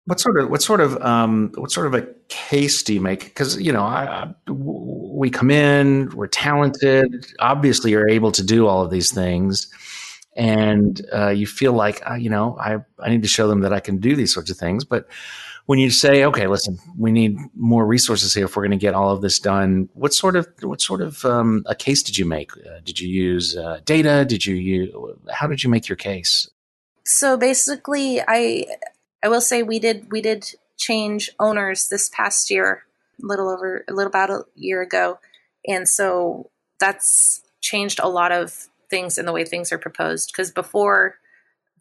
What 0.07 0.19
sort 0.19 0.41
of 0.41 0.51
what 0.51 0.63
sort 0.63 0.81
of 0.81 1.01
um, 1.03 1.53
what 1.55 1.71
sort 1.71 1.87
of 1.87 1.95
a 1.95 2.09
case 2.29 2.83
do 2.83 2.95
you 2.95 3.01
make? 3.01 3.25
Because 3.25 3.61
you 3.61 3.73
know, 3.73 3.85
I, 3.85 4.05
I, 4.05 4.53
we 4.53 5.31
come 5.31 5.51
in, 5.51 6.11
we're 6.11 6.27
talented. 6.27 7.27
Obviously, 7.39 7.93
you're 7.93 8.09
able 8.09 8.33
to 8.33 8.43
do 8.43 8.67
all 8.67 8.83
of 8.83 8.91
these 8.91 9.13
things, 9.13 9.71
and 10.37 11.01
uh, 11.15 11.29
you 11.29 11.47
feel 11.47 11.73
like 11.73 12.03
uh, 12.11 12.15
you 12.15 12.31
know, 12.31 12.57
I 12.59 12.79
I 12.99 13.11
need 13.11 13.23
to 13.23 13.29
show 13.29 13.47
them 13.47 13.61
that 13.61 13.73
I 13.73 13.81
can 13.81 13.99
do 13.99 14.17
these 14.17 14.35
sorts 14.35 14.51
of 14.51 14.57
things. 14.57 14.85
But 14.85 15.07
when 15.73 15.79
you 15.79 15.89
say, 15.89 16.23
okay, 16.27 16.49
listen, 16.49 16.79
we 16.99 17.11
need 17.11 17.39
more 17.55 17.87
resources 17.87 18.35
here 18.35 18.45
if 18.45 18.55
we're 18.55 18.63
going 18.63 18.79
to 18.79 18.87
get 18.87 18.93
all 18.93 19.11
of 19.11 19.23
this 19.23 19.39
done, 19.39 19.89
what 19.95 20.13
sort 20.13 20.37
of 20.37 20.47
what 20.61 20.83
sort 20.83 21.01
of 21.01 21.25
um, 21.25 21.65
a 21.65 21.75
case 21.75 22.03
did 22.03 22.19
you 22.19 22.27
make? 22.27 22.55
Uh, 22.59 22.81
did 22.85 23.01
you 23.01 23.09
use 23.09 23.57
uh, 23.57 23.81
data? 23.87 24.27
Did 24.29 24.45
you 24.45 24.55
use 24.55 24.95
how 25.33 25.47
did 25.47 25.65
you 25.65 25.71
make 25.71 25.89
your 25.89 25.97
case? 25.97 26.47
So 27.05 27.39
basically, 27.39 28.21
I 28.21 28.67
I 29.23 29.31
will 29.31 29.41
say 29.41 29.63
we 29.63 29.79
did 29.79 30.13
we 30.13 30.21
did 30.21 30.45
change 30.77 31.31
owners 31.41 31.89
this 31.89 32.11
past 32.11 32.51
year, 32.51 32.83
a 33.23 33.27
little 33.27 33.49
over 33.49 33.83
a 33.89 33.95
little 33.95 34.11
about 34.11 34.29
a 34.29 34.45
year 34.55 34.83
ago, 34.83 35.21
and 35.67 35.89
so 35.89 36.51
that's 36.81 37.41
changed 37.63 37.99
a 37.99 38.11
lot 38.11 38.31
of 38.31 38.69
things 38.91 39.17
in 39.17 39.25
the 39.25 39.33
way 39.33 39.47
things 39.47 39.73
are 39.73 39.79
proposed. 39.79 40.33
Because 40.35 40.51
before 40.51 41.17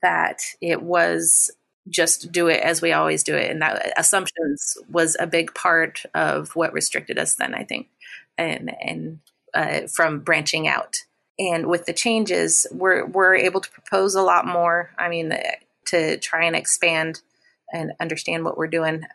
that, 0.02 0.40
it 0.62 0.82
was 0.82 1.52
just 1.90 2.32
do 2.32 2.48
it 2.48 2.62
as 2.62 2.82
we 2.82 2.94
always 2.94 3.24
do 3.24 3.36
it, 3.36 3.50
and 3.50 3.62
that 3.62 3.94
assumptions 3.98 4.78
was 4.90 5.18
a 5.20 5.28
big 5.28 5.54
part 5.54 6.04
of 6.14 6.56
what 6.56 6.74
restricted 6.74 7.18
us 7.18 7.36
then. 7.36 7.54
I 7.54 7.64
think, 7.64 7.90
and 8.38 8.72
and 8.82 9.20
uh, 9.54 9.88
from 9.88 10.20
branching 10.20 10.68
out. 10.68 10.98
And 11.40 11.68
with 11.68 11.86
the 11.86 11.94
changes, 11.94 12.68
we're 12.72 13.06
we're 13.06 13.36
able 13.36 13.62
to 13.62 13.72
propose 13.72 14.16
a 14.16 14.22
lot 14.22 14.46
more. 14.46 14.92
I 14.98 15.10
mean, 15.10 15.34
to 15.86 16.18
try 16.18 16.46
and 16.46 16.56
expand 16.56 17.22
and 17.74 17.94
understand 18.00 18.46
what 18.46 18.58
we're 18.58 18.68
doing. 18.68 19.06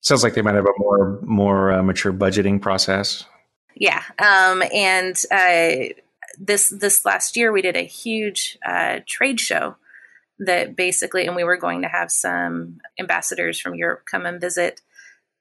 Sounds 0.00 0.22
like 0.22 0.34
they 0.34 0.42
might 0.42 0.54
have 0.54 0.66
a 0.66 0.78
more 0.78 1.18
more 1.22 1.72
uh, 1.72 1.82
mature 1.82 2.12
budgeting 2.12 2.60
process. 2.60 3.24
Yeah, 3.74 4.02
um, 4.18 4.62
and 4.74 5.16
uh, 5.30 5.94
this 6.38 6.68
this 6.68 7.04
last 7.04 7.36
year 7.36 7.52
we 7.52 7.62
did 7.62 7.76
a 7.76 7.82
huge 7.82 8.58
uh, 8.64 9.00
trade 9.06 9.40
show 9.40 9.76
that 10.40 10.74
basically, 10.76 11.26
and 11.26 11.36
we 11.36 11.44
were 11.44 11.56
going 11.56 11.82
to 11.82 11.88
have 11.88 12.10
some 12.10 12.80
ambassadors 12.98 13.60
from 13.60 13.74
Europe 13.74 14.02
come 14.10 14.26
and 14.26 14.40
visit, 14.40 14.80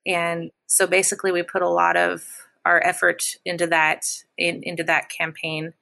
and 0.06 0.52
so 0.68 0.86
basically 0.86 1.32
we 1.32 1.44
put 1.44 1.62
a 1.62 1.70
lot 1.70 1.98
of 1.98 2.24
our 2.66 2.82
effort 2.86 3.24
into 3.46 3.66
that 3.68 4.06
in, 4.38 4.62
into 4.64 4.84
that 4.84 5.10
campaign, 5.10 5.74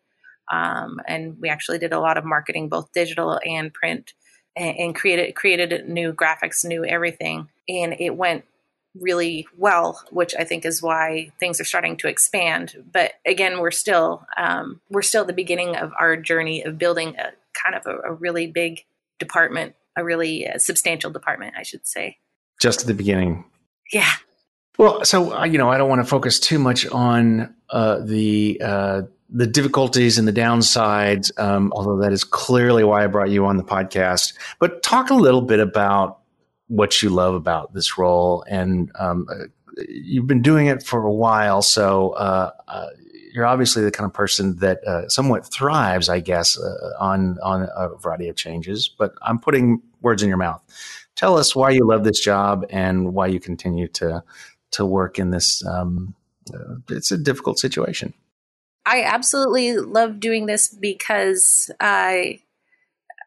um, 0.52 1.00
and 1.08 1.38
we 1.42 1.50
actually 1.50 1.80
did 1.80 1.94
a 1.94 2.00
lot 2.00 2.18
of 2.18 2.26
marketing, 2.26 2.70
both 2.70 2.92
digital 2.94 3.40
and 3.46 3.74
print 3.74 4.14
and, 4.56 4.96
created 4.96 5.36
created 5.36 5.88
new 5.88 6.14
graphics, 6.14 6.66
new 6.66 6.86
everything, 6.86 7.50
and 7.68 7.96
it 8.00 8.16
went 8.16 8.46
really 9.00 9.48
well, 9.58 10.02
which 10.12 10.34
I 10.38 10.44
think 10.44 10.66
is 10.66 10.82
why 10.82 11.32
things 11.40 11.62
are 11.62 11.66
starting 11.66 11.98
to 11.98 12.08
expand. 12.08 12.84
But 12.92 13.14
again, 13.26 13.60
we're 13.60 13.72
still 13.72 14.26
um, 14.38 14.82
we're 14.90 15.02
still 15.02 15.22
at 15.22 15.28
the 15.28 15.34
beginning 15.34 15.76
of 15.76 15.92
our 16.00 16.18
journey 16.18 16.64
of 16.64 16.78
building 16.78 17.16
a 17.18 17.32
kind 17.54 17.76
of 17.76 17.86
a, 17.86 18.10
a 18.10 18.14
really 18.14 18.48
big 18.48 18.84
department, 19.20 19.76
a 19.96 20.04
really 20.04 20.48
uh, 20.48 20.58
substantial 20.58 21.12
department, 21.12 21.56
I 21.58 21.64
should 21.64 21.86
say. 21.88 22.18
Just 22.62 22.82
at 22.82 22.88
the 22.88 22.94
beginning. 22.94 23.46
Yeah. 23.92 24.12
Well, 24.78 25.04
so 25.06 25.36
uh, 25.36 25.46
you 25.46 25.58
know, 25.58 25.70
I 25.70 25.78
don't 25.78 25.90
want 25.90 26.02
to 26.02 26.08
focus 26.08 26.40
too 26.40 26.60
much 26.60 26.86
on 26.88 27.54
uh, 27.70 28.00
the 28.00 28.62
uh, 28.64 29.02
the 29.30 29.48
difficulties 29.48 30.18
and 30.18 30.28
the 30.28 30.34
downsides, 30.34 31.32
um, 31.40 31.74
although 31.76 31.98
that 32.02 32.14
is 32.14 32.24
clearly 32.24 32.84
why 32.84 33.04
I 33.04 33.08
brought 33.08 33.30
you 33.30 33.46
on 33.46 33.58
the 33.58 33.64
podcast. 33.64 34.34
But 34.60 34.84
talk 34.84 35.10
a 35.10 35.16
little 35.16 35.42
bit 35.42 35.60
about 35.60 36.20
what 36.68 37.02
you 37.02 37.10
love 37.10 37.34
about 37.34 37.74
this 37.74 37.98
role. 37.98 38.44
And 38.48 38.92
um, 39.00 39.28
you've 39.88 40.28
been 40.28 40.42
doing 40.42 40.68
it 40.68 40.84
for 40.84 41.04
a 41.04 41.12
while, 41.12 41.62
so 41.62 42.12
uh, 42.12 42.52
uh, 42.68 42.88
you're 43.38 43.46
obviously 43.46 43.84
the 43.84 43.92
kind 43.92 44.08
of 44.08 44.14
person 44.14 44.56
that 44.58 44.84
uh, 44.88 45.08
somewhat 45.10 45.46
thrives, 45.46 46.10
I 46.10 46.20
guess, 46.20 46.60
uh, 46.60 46.94
on 47.00 47.38
on 47.44 47.70
a 47.76 47.90
variety 47.90 48.30
of 48.30 48.36
changes. 48.36 48.90
But 48.90 49.14
I'm 49.22 49.38
putting 49.38 49.80
words 50.02 50.24
in 50.24 50.28
your 50.28 50.40
mouth. 50.40 50.64
Tell 51.16 51.38
us 51.38 51.56
why 51.56 51.70
you 51.70 51.88
love 51.88 52.04
this 52.04 52.20
job 52.20 52.66
and 52.72 53.14
why 53.14 53.28
you 53.28 53.40
continue 53.40 53.90
to 53.90 54.24
to 54.72 54.86
work 54.88 55.20
in 55.20 55.30
this. 55.30 55.64
Um, 55.68 56.16
uh, 56.52 56.78
it's 56.90 57.12
a 57.12 57.18
difficult 57.18 57.60
situation. 57.60 58.16
I 58.88 59.04
absolutely 59.04 59.78
love 59.78 60.20
doing 60.20 60.48
this 60.48 60.70
because 60.70 61.70
I, 61.80 62.40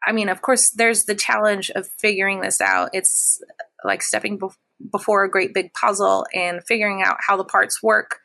I 0.05 0.11
mean, 0.11 0.27
of 0.27 0.41
course, 0.41 0.71
there's 0.71 1.05
the 1.05 1.15
challenge 1.15 1.69
of 1.69 1.87
figuring 1.87 2.41
this 2.41 2.59
out. 2.59 2.89
It's 2.93 3.41
like 3.85 4.01
stepping 4.01 4.39
be- 4.39 4.47
before 4.91 5.23
a 5.23 5.29
great 5.29 5.53
big 5.53 5.71
puzzle 5.73 6.25
and 6.33 6.63
figuring 6.65 7.01
out 7.01 7.17
how 7.25 7.37
the 7.37 7.45
parts 7.45 7.81
work, 7.81 8.20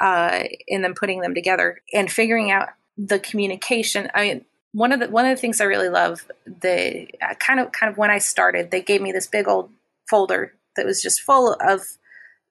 uh, 0.00 0.44
and 0.68 0.84
then 0.84 0.94
putting 0.94 1.20
them 1.20 1.34
together 1.34 1.80
and 1.92 2.10
figuring 2.10 2.50
out 2.50 2.68
the 2.96 3.18
communication. 3.18 4.10
I 4.14 4.22
mean, 4.22 4.44
one 4.72 4.92
of 4.92 5.00
the 5.00 5.08
one 5.08 5.24
of 5.24 5.36
the 5.36 5.40
things 5.40 5.60
I 5.60 5.64
really 5.64 5.88
love, 5.88 6.26
the 6.46 7.08
uh, 7.22 7.34
kind 7.34 7.60
of 7.60 7.72
kind 7.72 7.90
of 7.90 7.98
when 7.98 8.10
I 8.10 8.18
started, 8.18 8.70
they 8.70 8.82
gave 8.82 9.00
me 9.00 9.12
this 9.12 9.26
big 9.26 9.48
old 9.48 9.70
folder 10.08 10.54
that 10.76 10.86
was 10.86 11.02
just 11.02 11.20
full 11.20 11.56
of 11.60 11.82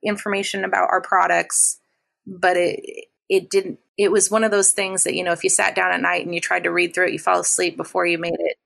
information 0.04 0.64
about 0.64 0.90
our 0.92 1.02
products, 1.02 1.80
but 2.26 2.58
it 2.58 3.08
it 3.30 3.50
didn't 3.50 3.80
it 3.98 4.12
was 4.12 4.30
one 4.30 4.44
of 4.44 4.52
those 4.52 4.72
things 4.72 5.04
that 5.04 5.16
you 5.16 5.24
know 5.24 5.32
if 5.32 5.44
you 5.44 5.50
sat 5.50 5.76
down 5.76 5.92
at 5.92 6.02
night 6.02 6.26
and 6.26 6.34
you 6.34 6.42
tried 6.42 6.64
to 6.64 6.72
read 6.72 6.94
through 6.94 7.08
it 7.08 7.14
you 7.14 7.20
fall 7.20 7.40
asleep 7.40 7.78
before 7.78 8.06
you 8.06 8.18
made 8.18 8.36
it 8.40 8.58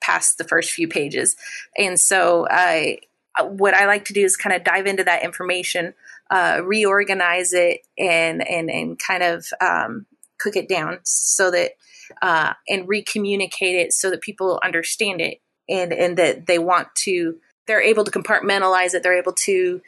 past 0.00 0.38
the 0.38 0.44
first 0.44 0.70
few 0.70 0.88
pages 0.88 1.36
and 1.76 1.98
so 1.98 2.46
I, 2.50 2.98
what 3.42 3.74
i 3.74 3.86
like 3.86 4.06
to 4.06 4.12
do 4.12 4.24
is 4.24 4.36
kind 4.36 4.54
of 4.54 4.64
dive 4.64 4.86
into 4.86 5.04
that 5.04 5.24
information 5.24 5.94
uh, 6.30 6.60
reorganize 6.64 7.52
it 7.52 7.80
and 7.98 8.46
and 8.46 8.70
and 8.70 8.98
kind 8.98 9.22
of 9.22 9.46
um, 9.60 10.06
cook 10.38 10.56
it 10.56 10.68
down 10.68 10.98
so 11.04 11.50
that 11.50 11.72
uh, 12.22 12.54
and 12.68 12.88
recommunicate 12.88 13.74
it 13.74 13.92
so 13.92 14.10
that 14.10 14.20
people 14.20 14.60
understand 14.64 15.20
it 15.20 15.40
and 15.68 15.92
and 15.92 16.16
that 16.16 16.46
they 16.46 16.58
want 16.58 16.88
to 16.94 17.38
they're 17.66 17.82
able 17.82 18.04
to 18.04 18.10
compartmentalize 18.10 18.94
it 18.94 19.02
they're 19.02 19.18
able 19.18 19.32
to 19.32 19.80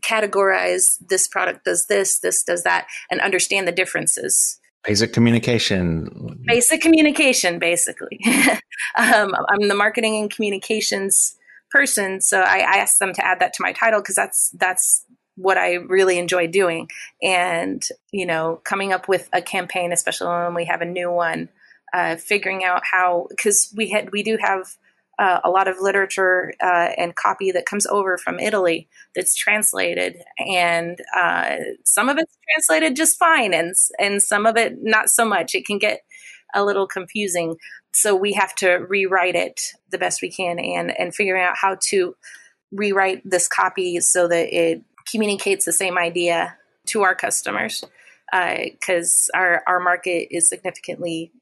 categorize 0.00 0.98
this 1.06 1.28
product 1.28 1.64
does 1.64 1.86
this, 1.86 2.18
this 2.18 2.42
does 2.42 2.62
that, 2.64 2.86
and 3.10 3.20
understand 3.20 3.66
the 3.66 3.72
differences. 3.72 4.58
Basic 4.84 5.12
communication. 5.12 6.38
Basic 6.46 6.80
communication, 6.80 7.58
basically. 7.58 8.20
um, 8.98 9.34
I'm 9.48 9.68
the 9.68 9.74
marketing 9.74 10.16
and 10.16 10.30
communications 10.30 11.36
person, 11.70 12.20
so 12.20 12.40
I, 12.40 12.58
I 12.58 12.76
asked 12.76 13.00
them 13.00 13.12
to 13.14 13.24
add 13.24 13.40
that 13.40 13.52
to 13.54 13.62
my 13.62 13.72
title 13.72 14.00
because 14.00 14.14
that's 14.14 14.50
that's 14.50 15.04
what 15.36 15.58
I 15.58 15.74
really 15.74 16.18
enjoy 16.18 16.48
doing. 16.48 16.88
And 17.22 17.82
you 18.12 18.26
know, 18.26 18.60
coming 18.64 18.92
up 18.92 19.08
with 19.08 19.28
a 19.32 19.42
campaign, 19.42 19.92
especially 19.92 20.28
when 20.28 20.54
we 20.54 20.64
have 20.64 20.80
a 20.80 20.86
new 20.86 21.10
one, 21.10 21.48
uh, 21.92 22.16
figuring 22.16 22.64
out 22.64 22.82
how 22.90 23.26
because 23.30 23.72
we 23.76 23.90
had 23.90 24.10
we 24.12 24.22
do 24.22 24.36
have 24.40 24.76
uh, 25.18 25.40
a 25.44 25.50
lot 25.50 25.68
of 25.68 25.76
literature 25.80 26.52
uh, 26.62 26.90
and 26.98 27.14
copy 27.14 27.50
that 27.50 27.64
comes 27.64 27.86
over 27.86 28.18
from 28.18 28.38
Italy 28.38 28.88
that's 29.14 29.34
translated, 29.34 30.16
and 30.38 30.98
uh, 31.16 31.56
some 31.84 32.08
of 32.08 32.18
it's 32.18 32.36
translated 32.52 32.96
just 32.96 33.18
fine, 33.18 33.54
and 33.54 33.74
and 33.98 34.22
some 34.22 34.46
of 34.46 34.56
it 34.56 34.76
not 34.82 35.08
so 35.08 35.24
much. 35.24 35.54
It 35.54 35.66
can 35.66 35.78
get 35.78 36.00
a 36.54 36.64
little 36.64 36.86
confusing, 36.86 37.56
so 37.92 38.14
we 38.14 38.34
have 38.34 38.54
to 38.56 38.74
rewrite 38.88 39.36
it 39.36 39.60
the 39.90 39.98
best 39.98 40.20
we 40.22 40.30
can, 40.30 40.58
and 40.58 40.98
and 40.98 41.14
figuring 41.14 41.42
out 41.42 41.56
how 41.56 41.78
to 41.88 42.14
rewrite 42.72 43.22
this 43.24 43.48
copy 43.48 44.00
so 44.00 44.28
that 44.28 44.54
it 44.54 44.82
communicates 45.10 45.64
the 45.64 45.72
same 45.72 45.98
idea 45.98 46.56
to 46.86 47.02
our 47.02 47.14
customers, 47.14 47.84
because 48.32 49.30
uh, 49.34 49.38
our 49.38 49.62
our 49.66 49.80
market 49.80 50.28
is 50.34 50.48
significantly 50.48 51.32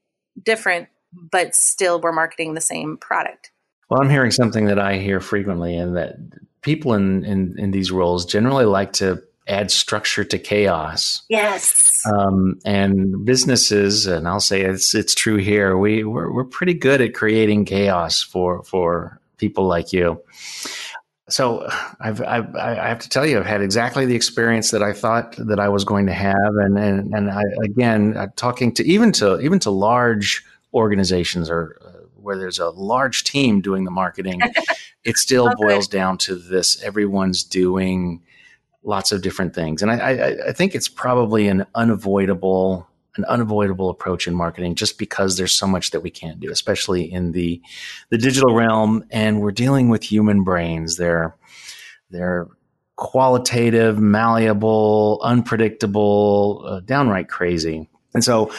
different, 0.43 0.87
but 1.31 1.55
still 1.55 1.99
we're 2.01 2.11
marketing 2.11 2.53
the 2.53 2.61
same 2.61 2.97
product. 2.97 3.51
Well, 3.89 4.01
I'm 4.01 4.09
hearing 4.09 4.31
something 4.31 4.65
that 4.65 4.79
I 4.79 4.97
hear 4.97 5.19
frequently, 5.19 5.77
and 5.77 5.95
that 5.95 6.15
people 6.61 6.93
in, 6.93 7.23
in, 7.23 7.59
in 7.59 7.71
these 7.71 7.91
roles 7.91 8.25
generally 8.25 8.65
like 8.65 8.93
to 8.93 9.21
add 9.47 9.69
structure 9.69 10.23
to 10.23 10.39
chaos. 10.39 11.21
Yes. 11.29 12.01
Um, 12.11 12.59
and 12.65 13.23
businesses, 13.23 14.07
and 14.07 14.27
I'll 14.27 14.39
say 14.39 14.61
it's 14.61 14.95
it's 14.95 15.13
true 15.13 15.37
here. 15.37 15.77
We 15.77 16.03
we're, 16.03 16.31
we're 16.31 16.45
pretty 16.45 16.73
good 16.73 16.99
at 17.01 17.13
creating 17.13 17.65
chaos 17.65 18.23
for 18.23 18.63
for 18.63 19.19
people 19.37 19.67
like 19.67 19.93
you. 19.93 20.21
So 21.27 21.67
I've, 21.99 22.21
I've 22.21 22.55
I 22.55 22.87
have 22.87 22.99
to 22.99 23.09
tell 23.09 23.25
you, 23.25 23.39
I've 23.39 23.47
had 23.47 23.61
exactly 23.61 24.05
the 24.05 24.15
experience 24.15 24.69
that 24.71 24.83
I 24.83 24.93
thought 24.93 25.35
that 25.37 25.59
I 25.59 25.69
was 25.69 25.83
going 25.83 26.05
to 26.05 26.13
have, 26.13 26.35
and 26.61 26.77
and 26.77 27.13
and 27.15 27.31
I, 27.31 27.41
again, 27.63 28.15
uh, 28.15 28.27
talking 28.35 28.71
to 28.75 28.85
even 28.85 29.11
to 29.13 29.39
even 29.39 29.57
to 29.59 29.71
large 29.71 30.43
organizations 30.73 31.49
or 31.49 31.79
where 32.15 32.37
there's 32.37 32.59
a 32.59 32.69
large 32.69 33.23
team 33.23 33.59
doing 33.61 33.85
the 33.85 33.91
marketing, 33.91 34.39
it 35.03 35.17
still 35.17 35.47
okay. 35.47 35.55
boils 35.57 35.87
down 35.87 36.19
to 36.19 36.35
this: 36.35 36.81
everyone's 36.83 37.43
doing 37.43 38.21
lots 38.83 39.11
of 39.11 39.23
different 39.23 39.55
things, 39.55 39.81
and 39.81 39.89
I, 39.89 39.95
I, 39.95 40.47
I 40.49 40.51
think 40.51 40.75
it's 40.75 40.89
probably 40.89 41.47
an 41.47 41.65
unavoidable 41.73 42.87
an 43.17 43.25
unavoidable 43.25 43.89
approach 43.89 44.27
in 44.27 44.35
marketing 44.35 44.75
just 44.75 44.97
because 44.97 45.37
there's 45.37 45.53
so 45.53 45.67
much 45.67 45.91
that 45.91 46.01
we 46.01 46.09
can't 46.09 46.39
do, 46.39 46.51
especially 46.51 47.11
in 47.11 47.31
the 47.31 47.61
the 48.09 48.17
digital 48.17 48.53
realm, 48.53 49.03
and 49.11 49.41
we're 49.41 49.51
dealing 49.51 49.89
with 49.89 50.03
human 50.03 50.43
brains. 50.43 50.97
They're 50.97 51.35
They're 52.09 52.47
qualitative, 52.97 53.99
malleable, 53.99 55.19
unpredictable, 55.21 56.63
uh, 56.65 56.79
downright 56.79 57.27
crazy. 57.27 57.89
And 58.13 58.23
so, 58.23 58.51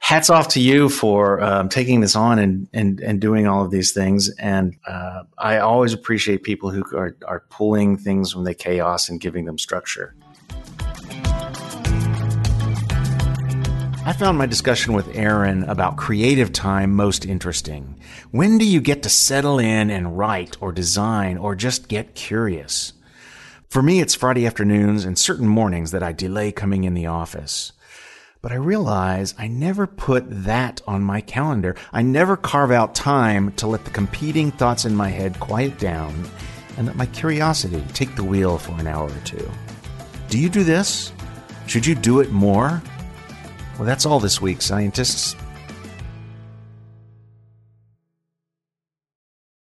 hats 0.00 0.30
off 0.30 0.48
to 0.48 0.60
you 0.60 0.88
for 0.88 1.42
um, 1.42 1.68
taking 1.68 2.00
this 2.00 2.14
on 2.14 2.38
and, 2.38 2.68
and, 2.72 3.00
and 3.00 3.20
doing 3.20 3.46
all 3.46 3.64
of 3.64 3.70
these 3.70 3.92
things. 3.92 4.30
And 4.38 4.76
uh, 4.86 5.22
I 5.38 5.58
always 5.58 5.92
appreciate 5.92 6.42
people 6.42 6.70
who 6.70 6.84
are, 6.96 7.16
are 7.26 7.44
pulling 7.50 7.96
things 7.96 8.32
from 8.32 8.44
the 8.44 8.54
chaos 8.54 9.08
and 9.08 9.20
giving 9.20 9.44
them 9.44 9.58
structure. 9.58 10.14
I 14.08 14.14
found 14.14 14.38
my 14.38 14.46
discussion 14.46 14.94
with 14.94 15.14
Erin 15.14 15.64
about 15.64 15.98
creative 15.98 16.50
time 16.50 16.96
most 16.96 17.26
interesting. 17.26 18.00
When 18.30 18.56
do 18.56 18.66
you 18.66 18.80
get 18.80 19.02
to 19.02 19.10
settle 19.10 19.58
in 19.58 19.90
and 19.90 20.16
write 20.16 20.56
or 20.62 20.72
design 20.72 21.36
or 21.36 21.54
just 21.54 21.88
get 21.88 22.14
curious? 22.14 22.94
For 23.68 23.82
me, 23.82 24.00
it's 24.00 24.14
Friday 24.14 24.46
afternoons 24.46 25.04
and 25.04 25.18
certain 25.18 25.46
mornings 25.46 25.90
that 25.90 26.02
I 26.02 26.12
delay 26.12 26.52
coming 26.52 26.84
in 26.84 26.94
the 26.94 27.04
office. 27.04 27.72
But 28.40 28.50
I 28.50 28.54
realize 28.54 29.34
I 29.36 29.46
never 29.46 29.86
put 29.86 30.24
that 30.44 30.80
on 30.86 31.02
my 31.02 31.20
calendar. 31.20 31.76
I 31.92 32.00
never 32.00 32.38
carve 32.38 32.70
out 32.70 32.94
time 32.94 33.52
to 33.56 33.66
let 33.66 33.84
the 33.84 33.90
competing 33.90 34.50
thoughts 34.50 34.86
in 34.86 34.96
my 34.96 35.10
head 35.10 35.38
quiet 35.38 35.78
down 35.78 36.30
and 36.78 36.86
let 36.86 36.96
my 36.96 37.04
curiosity 37.04 37.84
take 37.92 38.16
the 38.16 38.24
wheel 38.24 38.56
for 38.56 38.72
an 38.80 38.86
hour 38.86 39.10
or 39.10 39.20
two. 39.26 39.50
Do 40.30 40.38
you 40.38 40.48
do 40.48 40.64
this? 40.64 41.12
Should 41.66 41.84
you 41.84 41.94
do 41.94 42.20
it 42.20 42.30
more? 42.30 42.82
Well, 43.78 43.86
that's 43.86 44.04
all 44.04 44.18
this 44.18 44.40
week, 44.42 44.60
scientists. 44.60 45.36